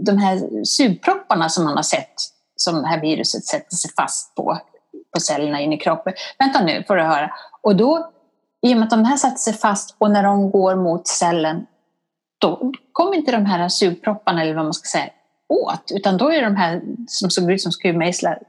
de 0.06 0.18
här 0.18 0.66
sugpropparna 0.66 1.50
som 1.50 1.64
man 1.64 1.76
har 1.76 1.84
sett 1.84 2.16
som 2.62 2.82
det 2.82 2.88
här 2.88 3.02
viruset 3.02 3.46
sätter 3.46 3.76
sig 3.76 3.92
fast 3.98 4.36
på, 4.36 4.60
på 5.14 5.20
cellerna 5.20 5.62
in 5.62 5.74
i 5.74 5.78
kroppen. 5.78 6.14
Vänta 6.40 6.64
nu 6.64 6.84
får 6.88 6.96
du 6.96 7.04
höra. 7.04 7.32
Och 7.62 7.76
då, 7.76 8.12
i 8.62 8.74
och 8.74 8.78
med 8.78 8.84
att 8.84 8.90
de 8.90 9.06
här 9.06 9.18
sätter 9.18 9.38
sig 9.38 9.54
fast 9.54 9.96
och 9.98 10.12
när 10.12 10.24
de 10.24 10.52
går 10.52 10.76
mot 10.76 11.08
cellen, 11.08 11.66
då 12.42 12.72
kommer 12.92 13.16
inte 13.16 13.32
de 13.32 13.46
här 13.46 13.70
sugpropparna, 13.70 14.42
eller 14.42 14.56
vad 14.56 14.64
man 14.64 14.74
ska 14.74 14.88
säga, 14.88 15.10
åt, 15.50 15.92
utan 15.92 16.18
då 16.18 16.32
är 16.32 16.42
de 16.42 16.56
här 16.56 16.82
som 17.08 17.30
såg 17.30 17.52
ut 17.52 17.62
som 17.62 17.72
skruvmejslar 17.72 18.40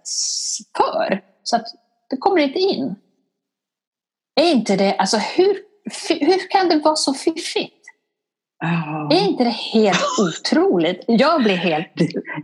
för. 0.77 1.23
Så 1.43 1.57
att 1.57 1.67
det 2.11 2.17
kommer 2.17 2.39
inte 2.39 2.59
in. 2.59 2.97
Är 4.41 4.51
inte 4.51 4.77
det, 4.77 4.97
alltså 4.97 5.17
hur 5.17 5.57
hur 6.09 6.51
kan 6.51 6.69
det 6.69 6.79
vara 6.79 6.97
så 6.97 7.15
fiffigt? 7.15 7.77
Oh. 8.65 9.17
Är 9.17 9.29
inte 9.29 9.45
det 9.45 9.51
helt 9.51 10.19
otroligt? 10.21 11.05
Jag 11.07 11.43
blir 11.43 11.57
helt... 11.57 11.93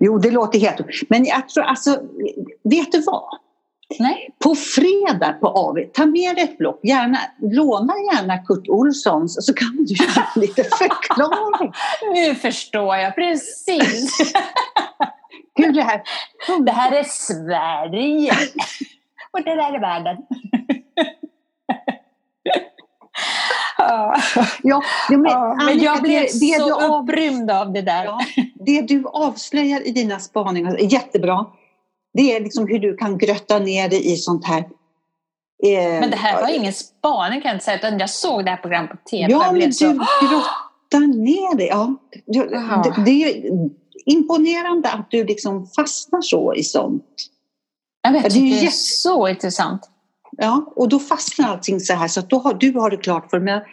Jo, 0.01 0.19
det 0.19 0.31
låter 0.31 0.59
helt... 0.59 0.81
Men 1.09 1.25
jag 1.25 1.49
tror, 1.49 1.65
alltså, 1.65 1.91
vet 2.65 2.93
du 2.93 3.01
vad? 3.01 3.39
Nej. 3.99 4.31
På 4.39 4.55
fredag 4.55 5.33
på 5.41 5.49
AV, 5.49 5.79
ta 5.95 6.07
med 6.07 6.37
dig 6.37 6.45
ett 6.45 6.59
block, 6.59 6.81
gärna, 6.83 7.19
låna 7.41 7.95
gärna 8.13 8.39
Kurt 8.39 8.69
Olssons 8.69 9.47
så 9.47 9.55
kan 9.55 9.77
du 9.77 9.95
göra 9.95 10.27
lite 10.37 10.65
förklaring. 10.79 11.73
nu 12.15 12.35
förstår 12.35 12.97
jag 12.97 13.15
precis. 13.15 14.19
Hur 15.55 15.73
det 15.73 15.83
här 15.83 16.03
Det 16.67 16.73
här 16.73 16.93
är 16.93 17.05
Sverige 17.05 18.33
och 19.31 19.43
det 19.43 19.55
där 19.55 19.75
är 19.75 19.81
världen. 19.81 20.17
Ja, 24.63 24.83
men, 25.09 25.23
men 25.67 25.79
jag 25.79 26.03
blev 26.03 26.23
det, 26.23 26.41
det 26.41 26.59
så 26.59 26.75
av, 26.75 27.03
upprymd 27.03 27.51
av 27.51 27.73
det 27.73 27.83
där. 27.83 28.05
Ja, 28.05 28.21
det 28.55 28.81
du 28.81 29.05
avslöjar 29.07 29.87
i 29.87 29.91
dina 29.91 30.19
spaningar 30.19 30.75
är 30.75 30.93
jättebra. 30.93 31.47
Det 32.15 32.37
är 32.37 32.41
liksom 32.41 32.69
hur 32.69 32.79
du 32.79 32.97
kan 32.97 33.19
grötta 33.19 33.59
ner 33.59 33.89
dig 33.89 34.13
i 34.13 34.17
sånt 34.17 34.45
här. 34.45 34.65
Eh, 35.65 36.01
men 36.01 36.11
det 36.11 36.17
här 36.17 36.43
var 36.43 36.55
ingen 36.57 36.73
spaning 36.73 37.41
kan 37.41 37.49
jag 37.49 37.55
inte 37.55 37.65
säga, 37.65 37.79
utan 37.79 37.99
jag 37.99 38.11
såg 38.11 38.45
det 38.45 38.51
här 38.51 38.59
programmet 38.59 38.91
på 38.91 38.97
TV. 39.11 39.33
Ja, 39.33 39.53
men 39.53 39.73
så... 39.73 39.85
du 39.85 40.29
grottar 40.29 41.07
ner 41.17 41.57
dig. 41.57 41.67
Ja. 41.67 41.95
Det, 42.27 43.05
det, 43.05 43.25
är 43.25 43.53
imponerande 44.07 44.91
att 44.91 45.11
du 45.11 45.25
liksom 45.25 45.67
fastnar 45.67 46.21
så 46.21 46.55
i 46.55 46.63
sånt. 46.63 47.05
Jag 48.03 48.13
vet, 48.13 48.35
det 48.35 48.39
är, 48.39 48.61
det 48.61 48.67
är 48.67 48.71
så 48.71 49.29
intressant. 49.29 49.91
Ja, 50.39 50.73
och 50.77 50.89
då 50.89 50.99
fastnar 50.99 51.49
allting 51.49 51.81
så 51.81 51.95
här 51.95 52.09
så 52.09 52.21
att 52.21 52.31
då 52.31 52.39
har, 52.39 52.55
du 52.55 52.73
har 52.73 52.91
det 52.91 52.97
klart 52.97 53.31
för 53.31 53.41
mig. 53.41 53.65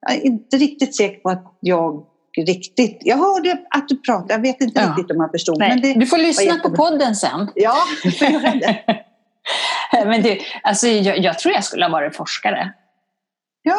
Jag 0.00 0.16
är 0.16 0.26
inte 0.26 0.56
riktigt 0.56 0.96
säker 0.96 1.20
på 1.20 1.30
att 1.30 1.58
jag 1.60 2.06
riktigt... 2.36 2.98
Jag 3.00 3.16
hörde 3.16 3.58
att 3.70 3.88
du 3.88 3.96
pratade, 3.96 4.34
jag 4.34 4.40
vet 4.40 4.60
inte 4.60 4.80
ja. 4.80 4.88
riktigt 4.88 5.10
om 5.10 5.20
jag 5.20 5.30
förstod. 5.30 5.58
Men 5.58 5.80
det, 5.80 5.94
du 5.94 6.06
får 6.06 6.18
lyssna 6.18 6.58
på 6.58 6.70
podden 6.70 7.16
sen. 7.16 7.50
Ja, 7.54 7.76
du 8.02 8.10
får 8.10 8.28
göra 8.28 8.54
det. 8.54 9.04
men 9.92 10.22
du, 10.22 10.40
alltså, 10.62 10.86
jag, 10.86 11.18
jag, 11.18 11.38
tror 11.38 11.54
jag 11.54 11.64
skulle 11.64 11.84
ha 11.84 11.92
varit 11.92 12.16
forskare. 12.16 12.72
Ja. 13.62 13.78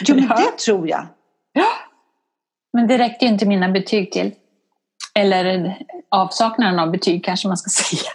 Jo, 0.00 0.14
men 0.14 0.24
ja. 0.28 0.36
det 0.36 0.58
tror 0.58 0.88
jag. 0.88 1.06
Ja. 1.52 1.68
Men 2.72 2.86
det 2.86 2.98
räckte 2.98 3.24
ju 3.24 3.30
inte 3.30 3.46
mina 3.46 3.68
betyg 3.68 4.12
till. 4.12 4.32
Eller 5.14 5.78
avsaknaden 6.10 6.78
av 6.78 6.90
betyg 6.90 7.24
kanske 7.24 7.48
man 7.48 7.56
ska 7.56 7.70
säga. 7.84 8.10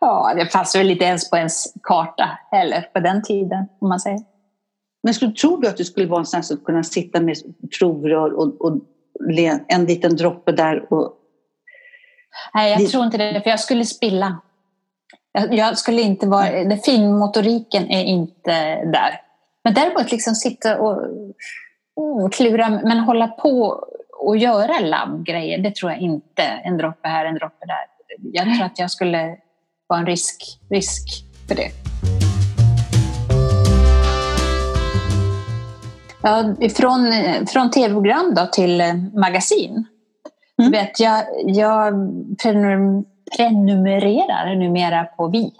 Ja, 0.00 0.32
det 0.36 0.46
fanns 0.46 0.76
väl 0.76 0.90
inte 0.90 1.04
ens 1.04 1.30
på 1.30 1.36
ens 1.36 1.74
karta 1.82 2.38
heller 2.50 2.88
på 2.92 3.00
den 3.00 3.22
tiden, 3.22 3.68
om 3.80 3.88
man 3.88 4.00
säger. 4.00 4.20
Men 5.02 5.14
skulle, 5.14 5.32
tror 5.32 5.60
du 5.60 5.68
att 5.68 5.76
du 5.76 5.84
skulle 5.84 6.06
vara 6.06 6.20
en 6.20 6.26
sån 6.26 6.42
som 6.42 6.56
kunna 6.56 6.82
sitta 6.82 7.20
med 7.20 7.36
provrör 7.78 8.32
och, 8.32 8.60
och 8.60 8.80
en 9.68 9.84
liten 9.84 10.16
droppe 10.16 10.52
där 10.52 10.92
och... 10.92 11.14
Nej, 12.54 12.72
jag 12.72 12.90
tror 12.90 13.04
inte 13.04 13.16
det, 13.16 13.40
för 13.40 13.50
jag 13.50 13.60
skulle 13.60 13.84
spilla. 13.84 14.40
Jag, 15.32 15.54
jag 15.54 15.78
skulle 15.78 16.02
inte 16.02 16.26
vara... 16.26 16.50
Den 16.50 16.78
finmotoriken 16.78 17.90
är 17.90 18.04
inte 18.04 18.84
där. 18.84 19.20
Men 19.64 19.74
däremot 19.74 20.10
liksom 20.10 20.34
sitta 20.34 20.80
och 20.80 21.02
oh, 21.94 22.28
klura, 22.30 22.68
men 22.68 22.98
hålla 22.98 23.28
på 23.28 23.84
och 24.18 24.36
göra 24.36 24.80
labbgrejer, 24.80 25.58
det 25.58 25.74
tror 25.74 25.92
jag 25.92 26.00
inte. 26.00 26.42
En 26.42 26.76
droppe 26.76 27.08
här, 27.08 27.24
en 27.24 27.34
droppe 27.34 27.66
där. 27.66 27.86
Jag 28.32 28.44
tror 28.44 28.66
att 28.66 28.78
jag 28.78 28.90
skulle 28.90 29.36
vara 29.88 30.00
en 30.00 30.06
risk, 30.06 30.58
risk 30.70 31.24
för 31.48 31.54
det. 31.54 31.70
Ja, 36.22 36.54
från, 36.76 37.12
från 37.46 37.70
tv-program 37.70 38.34
då 38.34 38.46
till 38.46 38.80
eh, 38.80 38.94
magasin. 39.14 39.86
Mm. 40.58 40.72
Vet, 40.72 41.00
jag, 41.00 41.24
jag 41.44 41.94
prenumererar 43.36 44.56
numera 44.56 45.04
på 45.04 45.28
Vi. 45.28 45.52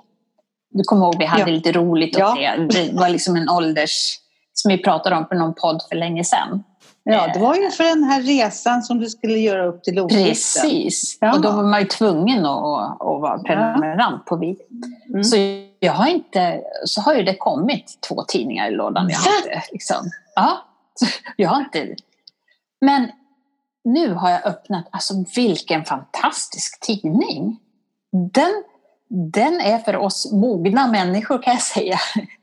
Du 0.71 0.85
kommer 0.85 1.07
ihåg 1.07 1.19
vi 1.19 1.25
hade 1.25 1.43
ja. 1.43 1.47
lite 1.47 1.73
roligt 1.73 2.17
åt 2.17 2.21
ja. 2.21 2.57
det. 2.57 2.67
Det 2.67 2.93
var 2.93 3.09
liksom 3.09 3.37
en 3.37 3.49
ålders... 3.49 4.19
Som 4.53 4.69
vi 4.69 4.79
pratade 4.79 5.17
om 5.17 5.29
på 5.29 5.35
någon 5.35 5.55
podd 5.55 5.83
för 5.89 5.97
länge 5.97 6.25
sedan. 6.25 6.65
Ja, 7.11 7.31
det 7.35 7.41
var 7.41 7.55
ju 7.55 7.71
för 7.71 7.85
den 7.85 8.05
här 8.05 8.23
resan 8.23 8.83
som 8.83 8.99
du 8.99 9.07
skulle 9.07 9.39
göra 9.39 9.67
upp 9.67 9.83
till 9.83 9.95
Lovikten. 9.95 10.25
Precis, 10.25 11.19
ja. 11.21 11.35
och 11.35 11.41
då 11.41 11.51
var 11.51 11.63
man 11.63 11.81
ju 11.81 11.87
tvungen 11.87 12.47
att, 12.47 12.93
att 12.93 13.21
vara 13.21 13.39
prenumerant 13.39 14.25
på 14.25 14.37
Vi. 14.37 14.57
Mm. 15.09 15.25
Så 15.25 15.37
jag 15.81 15.93
har 15.93 16.07
inte, 16.07 16.61
så 16.85 17.01
har 17.01 17.15
ju 17.15 17.23
det 17.23 17.35
kommit 17.35 17.99
två 18.09 18.25
tidningar 18.29 18.69
i 18.69 18.71
lådan. 18.71 19.09
Jag 19.11 19.19
har 19.19 19.37
inte, 19.37 19.63
liksom, 19.73 20.11
ja, 20.35 20.59
jag 21.37 21.49
har 21.49 21.61
inte. 21.61 21.97
Men 22.81 23.11
nu 23.85 24.15
har 24.15 24.31
jag 24.31 24.47
öppnat, 24.47 24.89
alltså 24.91 25.15
vilken 25.37 25.85
fantastisk 25.85 26.81
tidning! 26.81 27.59
Den, 28.35 28.65
den 29.09 29.61
är 29.61 29.79
för 29.79 29.97
oss 29.97 30.33
mogna 30.33 30.87
människor 30.87 31.43
kan 31.43 31.53
jag 31.53 31.63
säga. 31.63 31.99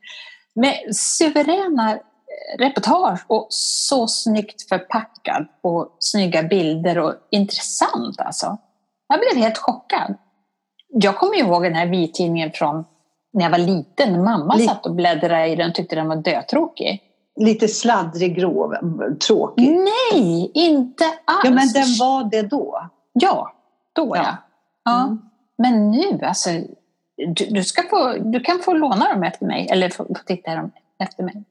Med 0.56 0.96
suveräna 0.96 2.00
reportage 2.58 3.20
och 3.28 3.48
så 3.50 4.08
snyggt 4.08 4.70
förpackad 4.70 5.46
och 5.62 5.98
snygga 6.00 6.44
bilder 6.44 6.98
och 6.98 7.14
intressant 7.32 8.20
alltså. 8.20 8.58
Jag 9.08 9.20
blev 9.20 9.44
helt 9.44 9.58
chockad. 9.58 10.16
Jag 10.88 11.18
kommer 11.18 11.36
ihåg 11.36 11.64
den 11.64 11.76
här 11.76 11.86
vittidningen 11.86 12.52
från 12.54 12.86
när 13.34 13.44
jag 13.44 13.52
var 13.52 13.58
liten. 13.58 14.24
Mamma 14.24 14.60
satt 14.60 14.86
och 14.86 14.96
bläddrade 14.96 15.48
i 15.48 15.56
den 15.56 15.70
och 15.70 15.76
tyckte 15.76 15.96
den 15.96 16.08
var 16.08 16.16
dötråkig. 16.16 17.02
lite 17.40 17.68
sladdrig, 17.68 18.36
grå, 18.36 18.74
tråkig. 19.28 19.70
Nej, 19.70 20.52
inte 20.54 21.06
alls. 21.26 21.42
Ja, 21.44 21.50
men 21.52 21.68
den 21.74 21.96
var 22.00 22.30
det 22.32 22.42
då. 22.42 22.90
Ja, 23.14 23.54
då 23.94 24.16
ja. 24.16 24.24
Ja. 24.24 24.38
ja. 24.84 25.04
Mm. 25.04 25.22
Men 25.58 25.92
nu, 25.92 26.26
alltså, 26.26 26.50
du, 27.18 27.46
du, 27.50 27.64
ska 27.64 27.84
få, 27.90 28.14
du 28.18 28.40
kan 28.40 28.60
få 28.60 28.74
låna 28.74 29.14
dem 29.14 29.24
efter 29.24 29.46
mig, 29.46 29.68
eller 29.72 29.90
få, 29.90 30.06
få 30.06 30.24
titta 30.26 30.56
dem 30.56 30.72
efter 31.00 31.24
mig. 31.24 31.44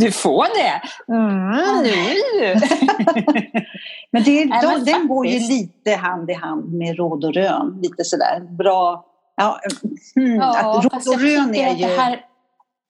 Du 0.00 0.10
får 0.12 0.44
det! 0.58 0.82
Mm, 1.12 1.82
nu. 1.82 2.60
Men, 4.12 4.22
det, 4.22 4.44
Nej, 4.44 4.60
men 4.66 4.84
den 4.84 5.08
går 5.08 5.26
ju 5.26 5.32
faktiskt. 5.32 5.50
lite 5.50 5.96
hand 5.96 6.30
i 6.30 6.32
hand 6.34 6.72
med 6.72 6.96
råd 6.96 7.24
och 7.24 7.34
rön. 7.34 7.78
Lite 7.82 8.04
sådär 8.04 8.40
bra. 8.58 9.04
Ja, 9.36 9.60
hmm, 10.14 10.34
Ja, 10.34 10.82
råd 10.84 11.08
och 11.14 11.20
rön 11.20 11.54
är 11.54 11.76
ju... 11.76 11.84
här, 11.86 12.24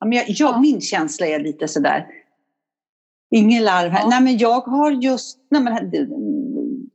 Ja, 0.01 0.07
men 0.07 0.19
jag, 0.19 0.25
jag, 0.29 0.55
Ja. 0.55 0.61
Min 0.61 0.81
känsla 0.81 1.27
är 1.27 1.39
lite 1.39 1.69
sådär. 1.69 2.07
Ingen 3.31 3.65
larv 3.65 3.91
här. 3.91 4.01
Ja. 4.01 4.09
Nej, 4.09 4.21
men 4.23 4.39
jag 4.39 4.61
har 4.61 4.91
just... 4.91 5.39
Nej, 5.51 5.63
men, 5.63 5.91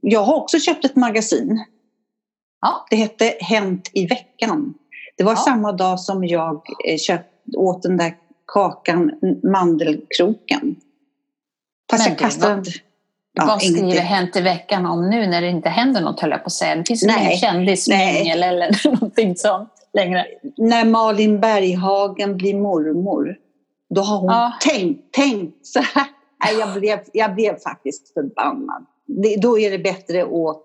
jag 0.02 0.24
har 0.24 0.36
också 0.36 0.60
köpt 0.60 0.86
ett 0.86 0.96
magasin. 0.96 1.66
Ja. 2.62 2.86
Det 2.90 2.96
hette 2.96 3.34
Hänt 3.40 3.90
i 3.94 4.06
veckan. 4.08 4.74
Det 5.18 5.24
var 5.24 5.32
Ja. 5.32 5.38
samma 5.38 5.72
dag 5.72 6.00
som 6.00 6.24
jag 6.24 6.62
eh, 6.88 6.98
köpt, 6.98 7.30
åt 7.58 7.84
den 7.84 7.98
där 7.98 8.14
kakan, 8.46 9.12
mandelkroken. 9.52 10.76
Fast 11.92 12.04
Men 12.04 12.12
jag 12.12 12.20
kastade 12.20 12.56
vad-. 12.56 12.68
Ja, 13.36 13.46
vad 13.46 13.62
skriver 13.62 13.80
ingenting. 13.80 14.04
Hänt 14.06 14.36
i 14.36 14.42
veckan 14.42 14.86
om 14.86 15.10
nu 15.10 15.28
när 15.28 15.42
det 15.42 15.50
inte 15.50 15.70
händer 15.70 16.02
något 16.02 16.20
höll 16.20 16.32
jag 16.32 16.40
på 16.40 16.46
att 16.46 16.52
säga. 16.52 16.76
Det 16.76 16.84
finns 16.88 17.04
ingen 17.04 17.38
kändismingel 17.38 18.44
eller 18.44 18.86
någonting 18.92 19.36
sånt 19.36 19.70
längre. 19.94 20.26
När 20.58 20.86
Malin 20.86 21.40
Berghagen 21.40 22.38
blir 22.38 22.56
mormor, 22.56 23.36
då 23.96 24.02
har 24.02 24.18
hon 24.20 24.30
Ja. 24.30 24.54
tänkt, 24.62 25.14
tänkt 25.14 25.66
så 25.66 25.80
här. 25.80 26.06
Nej, 26.46 26.60
jag, 26.60 26.74
blev, 26.80 27.00
jag 27.14 27.36
blev 27.36 27.60
faktiskt 27.60 28.14
förbannad. 28.14 28.86
Det, 29.08 29.36
då 29.42 29.60
är 29.60 29.72
det 29.72 29.80
bättre 29.80 30.24
att 30.24 30.62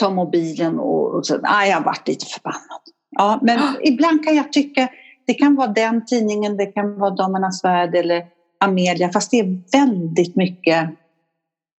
ta 0.00 0.10
mobilen 0.10 0.78
och, 0.78 1.14
och 1.14 1.26
så. 1.26 1.38
Nej, 1.38 1.70
jag 1.70 1.76
har 1.76 1.84
varit 1.84 2.08
lite 2.08 2.26
förbannad. 2.26 2.80
Ja, 3.10 3.38
men 3.42 3.60
ibland 3.82 4.24
kan 4.24 4.36
jag 4.36 4.52
tycka, 4.52 4.88
det 5.28 5.34
kan 5.34 5.54
vara 5.56 5.68
den 5.68 6.04
tidningen, 6.06 6.56
det 6.56 6.66
kan 6.66 6.98
vara 6.98 7.10
Damernas 7.10 7.64
Värld 7.64 7.94
eller 7.94 8.24
Amelia, 8.60 9.08
fast 9.12 9.30
det 9.30 9.38
är 9.38 9.62
väldigt 9.72 10.36
mycket, 10.36 10.90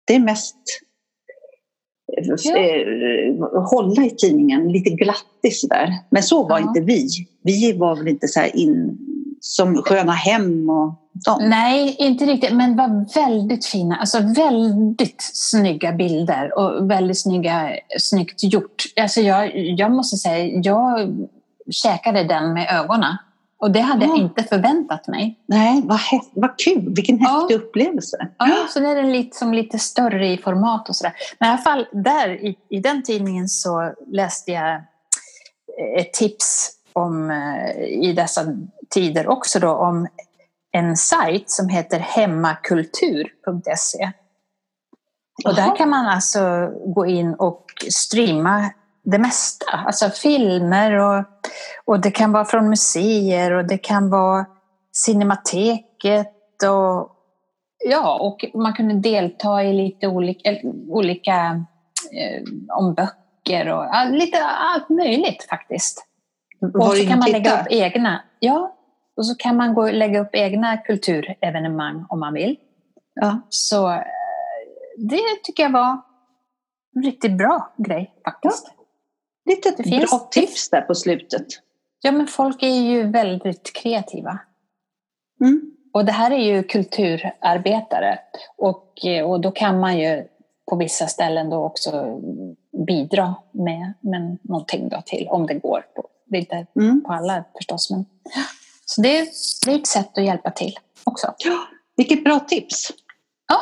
det 0.07 0.15
är 0.15 0.19
mest 0.19 0.55
Ja. 2.43 2.57
eh, 2.57 3.63
hålla 3.69 4.03
i 4.05 4.09
tidningen, 4.09 4.71
lite 4.71 4.89
glattis 4.89 5.61
där. 5.69 5.93
Men 6.09 6.23
så 6.23 6.47
var 6.47 6.59
Ja. 6.59 6.67
inte 6.67 6.81
vi. 6.81 7.07
Vi 7.43 7.77
var 7.77 7.95
väl 7.95 8.07
inte 8.07 8.27
så 8.27 8.39
här 8.39 8.55
in 8.55 8.97
som 9.41 9.75
Sköna 9.83 10.11
Hem 10.11 10.69
och 10.69 10.93
sånt. 11.25 11.43
Nej, 11.49 11.95
inte 11.99 12.25
riktigt, 12.25 12.53
men 12.55 12.75
var 12.75 13.13
väldigt 13.15 13.65
fina. 13.65 13.95
Alltså 13.95 14.17
väldigt 14.19 15.21
snygga 15.33 15.91
bilder 15.91 16.57
och 16.57 16.91
väldigt 16.91 17.21
snygga, 17.21 17.69
snyggt 17.99 18.53
gjort. 18.53 18.83
Alltså 19.01 19.21
jag, 19.21 19.57
jag 19.57 19.91
måste 19.91 20.17
säga, 20.17 20.59
jag 20.63 21.09
käkade 21.71 22.23
den 22.23 22.53
med 22.53 22.67
ögonen. 22.83 23.15
Och 23.59 23.71
det 23.71 23.79
hade 23.79 24.05
jag 24.05 24.17
Ja. 24.17 24.21
inte 24.21 24.43
förväntat 24.43 25.07
mig. 25.07 25.39
Nej, 25.45 25.81
vad, 25.85 25.97
häft, 25.97 26.29
vad 26.33 26.59
kul! 26.59 26.93
Vilken 26.95 27.17
Ja. 27.17 27.29
häftig 27.39 27.55
upplevelse. 27.55 28.27
Ja, 28.37 28.67
så 28.69 28.79
det 28.79 28.87
är 28.87 28.95
den 28.95 29.11
lite, 29.11 29.35
större 29.79 30.27
i 30.27 30.37
format 30.37 30.89
och 30.89 30.95
sådär. 30.95 31.13
Men 31.39 31.49
i 31.49 31.51
alla 31.51 31.61
fall 31.61 31.87
där 31.91 32.29
i, 32.29 32.57
i 32.69 32.79
den 32.79 33.03
tidningen 33.03 33.49
så 33.49 33.93
läste 34.07 34.51
jag 34.51 34.81
ett 35.99 36.13
tips 36.13 36.71
om, 36.93 37.31
eh, 37.31 37.69
i 37.83 38.13
dessa 38.13 38.41
tider 38.89 39.27
också 39.27 39.59
då, 39.59 39.69
om 39.69 40.07
en 40.71 40.97
sajt 40.97 41.49
som 41.51 41.69
heter 41.69 41.99
hemmakultur.se. 41.99 44.11
Och 45.45 45.55
där 45.55 45.75
kan 45.75 45.89
man 45.89 46.05
alltså 46.05 46.71
gå 46.85 47.05
in 47.05 47.33
och 47.33 47.65
streama 47.91 48.69
det 49.03 49.17
mesta. 49.19 49.65
Alltså 49.85 50.09
filmer 50.09 50.91
och, 50.93 51.25
och 51.85 51.99
det 51.99 52.11
kan 52.11 52.31
vara 52.31 52.45
från 52.45 52.69
museer 52.69 53.51
och 53.51 53.67
det 53.67 53.77
kan 53.77 54.09
vara 54.09 54.45
Cinemateket 54.91 56.63
och 56.63 57.15
ja, 57.85 58.19
och 58.19 58.45
man 58.61 58.73
kunde 58.73 58.95
delta 58.95 59.63
i 59.63 59.73
lite 59.73 60.07
olika, 60.07 60.49
eller 60.49 60.61
olika 60.89 61.65
eh, 62.11 62.43
om 62.77 62.93
böcker 62.93 63.73
och 63.73 63.83
ja, 63.83 64.03
lite 64.11 64.37
allt 64.45 64.89
möjligt 64.89 65.47
faktiskt. 65.49 66.05
Och 66.61 66.69
Var 66.73 66.87
så 66.89 66.93
det 66.93 67.05
kan 67.05 67.19
man 67.19 67.25
titta? 67.25 67.37
lägga 67.37 67.61
upp 67.61 67.67
egna, 67.69 68.21
ja, 68.39 68.75
och 69.17 69.25
så 69.25 69.35
kan 69.35 69.55
man 69.57 69.73
gå 69.73 69.81
och 69.81 69.93
lägga 69.93 70.19
upp 70.19 70.35
egna 70.35 70.77
kulturevenemang 70.77 72.05
om 72.09 72.19
man 72.19 72.33
vill. 72.33 72.57
Ja. 73.15 73.41
Så 73.49 73.91
eh, 73.91 74.03
det 74.97 75.21
tycker 75.43 75.63
jag 75.63 75.71
var 75.71 76.01
en 76.95 77.03
riktigt 77.03 77.37
bra 77.37 77.73
grej 77.77 78.13
faktiskt. 78.25 78.67
Lite 79.49 79.71
Det 79.77 79.83
finns- 79.83 80.09
bra 80.11 80.19
tips 80.31 80.69
där 80.69 80.81
på 80.81 80.95
slutet. 80.95 81.45
Ja, 82.01 82.11
men 82.11 82.27
folk 82.27 82.63
är 82.63 82.67
ju 82.81 83.03
väldigt 83.11 83.73
kreativa. 83.73 84.39
Mm. 85.41 85.61
Och 85.93 86.05
det 86.05 86.11
här 86.11 86.31
är 86.31 86.37
ju 86.37 86.63
kulturarbetare. 86.63 88.19
Och, 88.57 89.05
eh, 89.05 89.25
och 89.31 89.41
då 89.41 89.51
kan 89.51 89.79
man 89.79 89.97
ju 89.99 90.27
på 90.69 90.75
vissa 90.75 91.07
ställen 91.07 91.49
då 91.49 91.63
också 91.65 92.19
bidra 92.87 93.35
med, 93.51 93.93
med 93.99 94.37
någonting 94.41 94.89
då 94.89 95.01
till, 95.05 95.27
om 95.29 95.47
det 95.47 95.53
går. 95.53 95.85
På, 95.95 96.07
det 96.25 96.37
är 96.37 96.39
inte 96.39 96.65
Mm. 96.75 97.01
på 97.03 97.13
alla 97.13 97.43
förstås, 97.57 97.91
men 97.91 98.05
så 98.85 99.01
det, 99.01 99.27
det 99.65 99.71
är 99.71 99.75
ett 99.79 99.87
sätt 99.87 100.17
att 100.17 100.23
hjälpa 100.23 100.51
till 100.51 100.77
också. 101.03 101.33
Ja, 101.37 101.57
vilket 101.97 102.23
bra 102.23 102.39
tips! 102.39 102.91
Ja, 103.47 103.59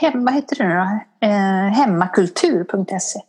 hem, 0.00 0.24
vad 0.24 0.34
heter 0.34 0.56
det 0.56 0.68
nu 0.68 0.74
då? 0.74 1.00
Eh, 1.26 1.72
hemmakultur.se. 1.72 3.20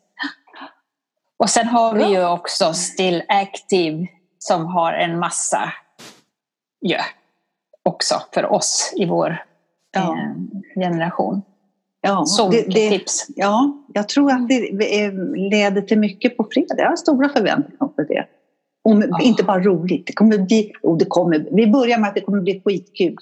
Och 1.39 1.49
sen 1.49 1.67
har 1.67 1.93
vi 1.95 2.05
ju 2.05 2.27
också 2.27 2.73
Still 2.73 3.23
Active 3.27 4.07
som 4.39 4.65
har 4.65 4.93
en 4.93 5.19
massa 5.19 5.73
ja, 6.79 6.99
också 7.83 8.15
för 8.33 8.45
oss 8.53 8.93
i 8.95 9.05
vår 9.05 9.43
Ja. 9.91 10.01
eh, 10.01 10.33
generation. 10.75 11.41
Ja, 12.01 12.25
Så 12.25 12.49
det, 12.49 12.61
det, 12.61 12.89
tips. 12.89 13.27
ja, 13.35 13.83
jag 13.93 14.09
tror 14.09 14.31
att 14.31 14.47
det 14.49 14.71
leder 15.35 15.81
till 15.81 15.99
mycket 15.99 16.37
på 16.37 16.47
fredag. 16.51 16.75
Jag 16.77 16.89
har 16.89 16.95
stora 16.95 17.29
förväntningar 17.29 17.87
på 17.87 18.01
det. 18.03 18.25
Om, 18.83 19.03
Ja. 19.09 19.19
Inte 19.21 19.43
bara 19.43 19.59
roligt, 19.59 20.07
det 20.07 20.13
kommer 20.13 20.37
bli... 20.37 20.71
Oh, 20.81 20.97
det 20.97 21.05
kommer, 21.05 21.47
vi 21.51 21.67
börjar 21.67 21.97
med 21.97 22.07
att 22.09 22.15
det 22.15 22.21
kommer 22.21 22.41
bli 22.41 22.61
skitkul. 22.65 23.15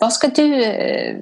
Vad 0.00 0.12
ska 0.12 0.28
du 0.28 0.64
eh, 0.64 1.16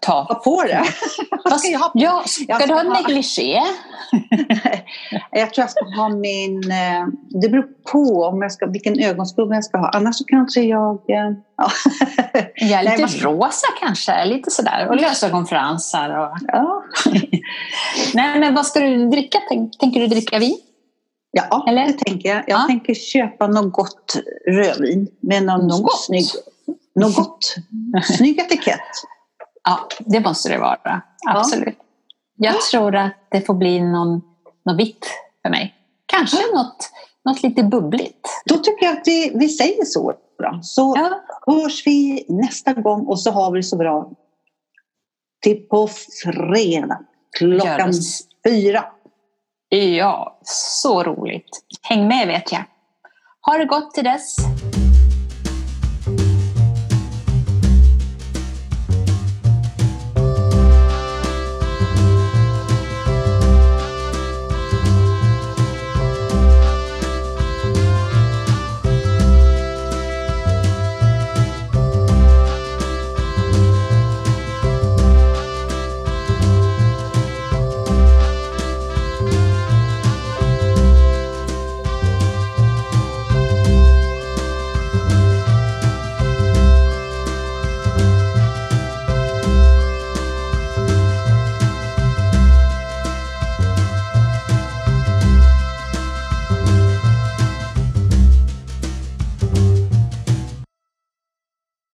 ta? 0.00 0.12
Ha 0.22 0.34
på 0.34 0.62
det! 0.62 0.84
Vad 1.44 1.60
ska 1.60 1.68
jag 1.72 1.78
ha 1.80 1.88
på? 1.88 1.98
Ja, 1.98 2.22
ska 2.26 2.44
Jag 2.48 2.56
ska 2.62 2.66
du 2.66 2.74
ha 2.74 2.82
negligé? 2.82 3.60
Jag 5.30 5.54
tror 5.54 5.62
jag 5.62 5.70
ska 5.70 5.84
ha 5.84 6.08
min... 6.08 6.70
eh, 6.70 7.06
Det 7.42 7.48
beror 7.48 7.66
på 7.92 8.24
om 8.24 8.42
jag 8.42 8.52
ska, 8.52 8.66
vilken 8.66 8.98
ögonskugga 9.00 9.54
jag 9.54 9.64
ska 9.64 9.78
ha. 9.78 9.88
Annars 9.94 10.16
så 10.16 10.24
kanske 10.24 10.60
jag... 10.60 10.94
eh, 10.94 11.32
Ja. 11.56 11.68
Ja, 12.54 12.82
lite 12.82 12.96
Nej, 12.96 13.20
rosa 13.20 13.66
kanske, 13.80 14.24
lite 14.24 14.50
sådär. 14.50 14.88
Och 14.88 14.96
lösögonfransar. 14.96 16.10
Och... 16.18 16.36
ja. 16.46 16.82
Nej, 18.14 18.40
men 18.40 18.54
vad 18.54 18.66
ska 18.66 18.80
du 18.80 19.06
dricka? 19.08 19.38
Tänk, 19.48 19.78
tänker 19.78 20.00
du 20.00 20.06
dricka 20.06 20.38
vin? 20.38 20.56
Ja, 21.30 21.64
Eller? 21.68 21.86
det 21.86 21.92
tänker 21.92 22.28
jag. 22.28 22.36
Jag 22.38 22.44
Ja. 22.60 22.64
tänker 22.68 22.94
köpa 22.94 23.46
något 23.46 23.72
gott 23.72 24.16
rödvin 24.48 25.08
med 25.20 25.42
någon 25.42 25.66
Något 25.66 26.00
snygg... 26.00 26.26
Något 26.94 27.16
gott. 27.16 27.54
Snygg 28.04 28.38
etikett. 28.38 28.80
Ja, 29.64 29.88
det 29.98 30.20
måste 30.20 30.48
det 30.48 30.58
vara. 30.58 31.02
Absolut. 31.28 31.78
Jag 32.36 32.60
tror 32.60 32.96
att 32.96 33.12
det 33.30 33.40
får 33.40 33.54
bli 33.54 33.80
någon, 33.80 34.22
något 34.64 34.78
vitt 34.78 35.06
för 35.42 35.50
mig. 35.50 35.74
Kanske 36.06 36.36
något, 36.54 36.90
något 37.24 37.42
lite 37.42 37.62
bubbligt. 37.62 38.28
Då 38.44 38.56
tycker 38.58 38.86
jag 38.86 38.98
att 38.98 39.06
vi, 39.06 39.32
vi 39.34 39.48
säger 39.48 39.84
så. 39.84 40.12
Då. 40.38 40.58
Så 40.62 40.94
Ja, 40.96 41.20
hörs 41.46 41.86
vi 41.86 42.26
nästa 42.28 42.72
gång 42.72 43.06
och 43.06 43.20
så 43.20 43.30
har 43.30 43.50
vi 43.52 43.58
det 43.58 43.62
så 43.62 43.76
bra. 43.76 44.10
Till 45.42 45.68
på 45.68 45.88
fredag 46.24 46.98
klockan 47.38 47.92
fyra. 48.46 48.84
ja, 49.68 50.38
så 50.42 51.02
roligt. 51.02 51.62
Häng 51.82 52.08
med 52.08 52.26
vet 52.26 52.52
jag. 52.52 52.64
Ha 53.40 53.58
det 53.58 53.64
gott 53.64 53.94
till 53.94 54.04
dess. 54.04 54.36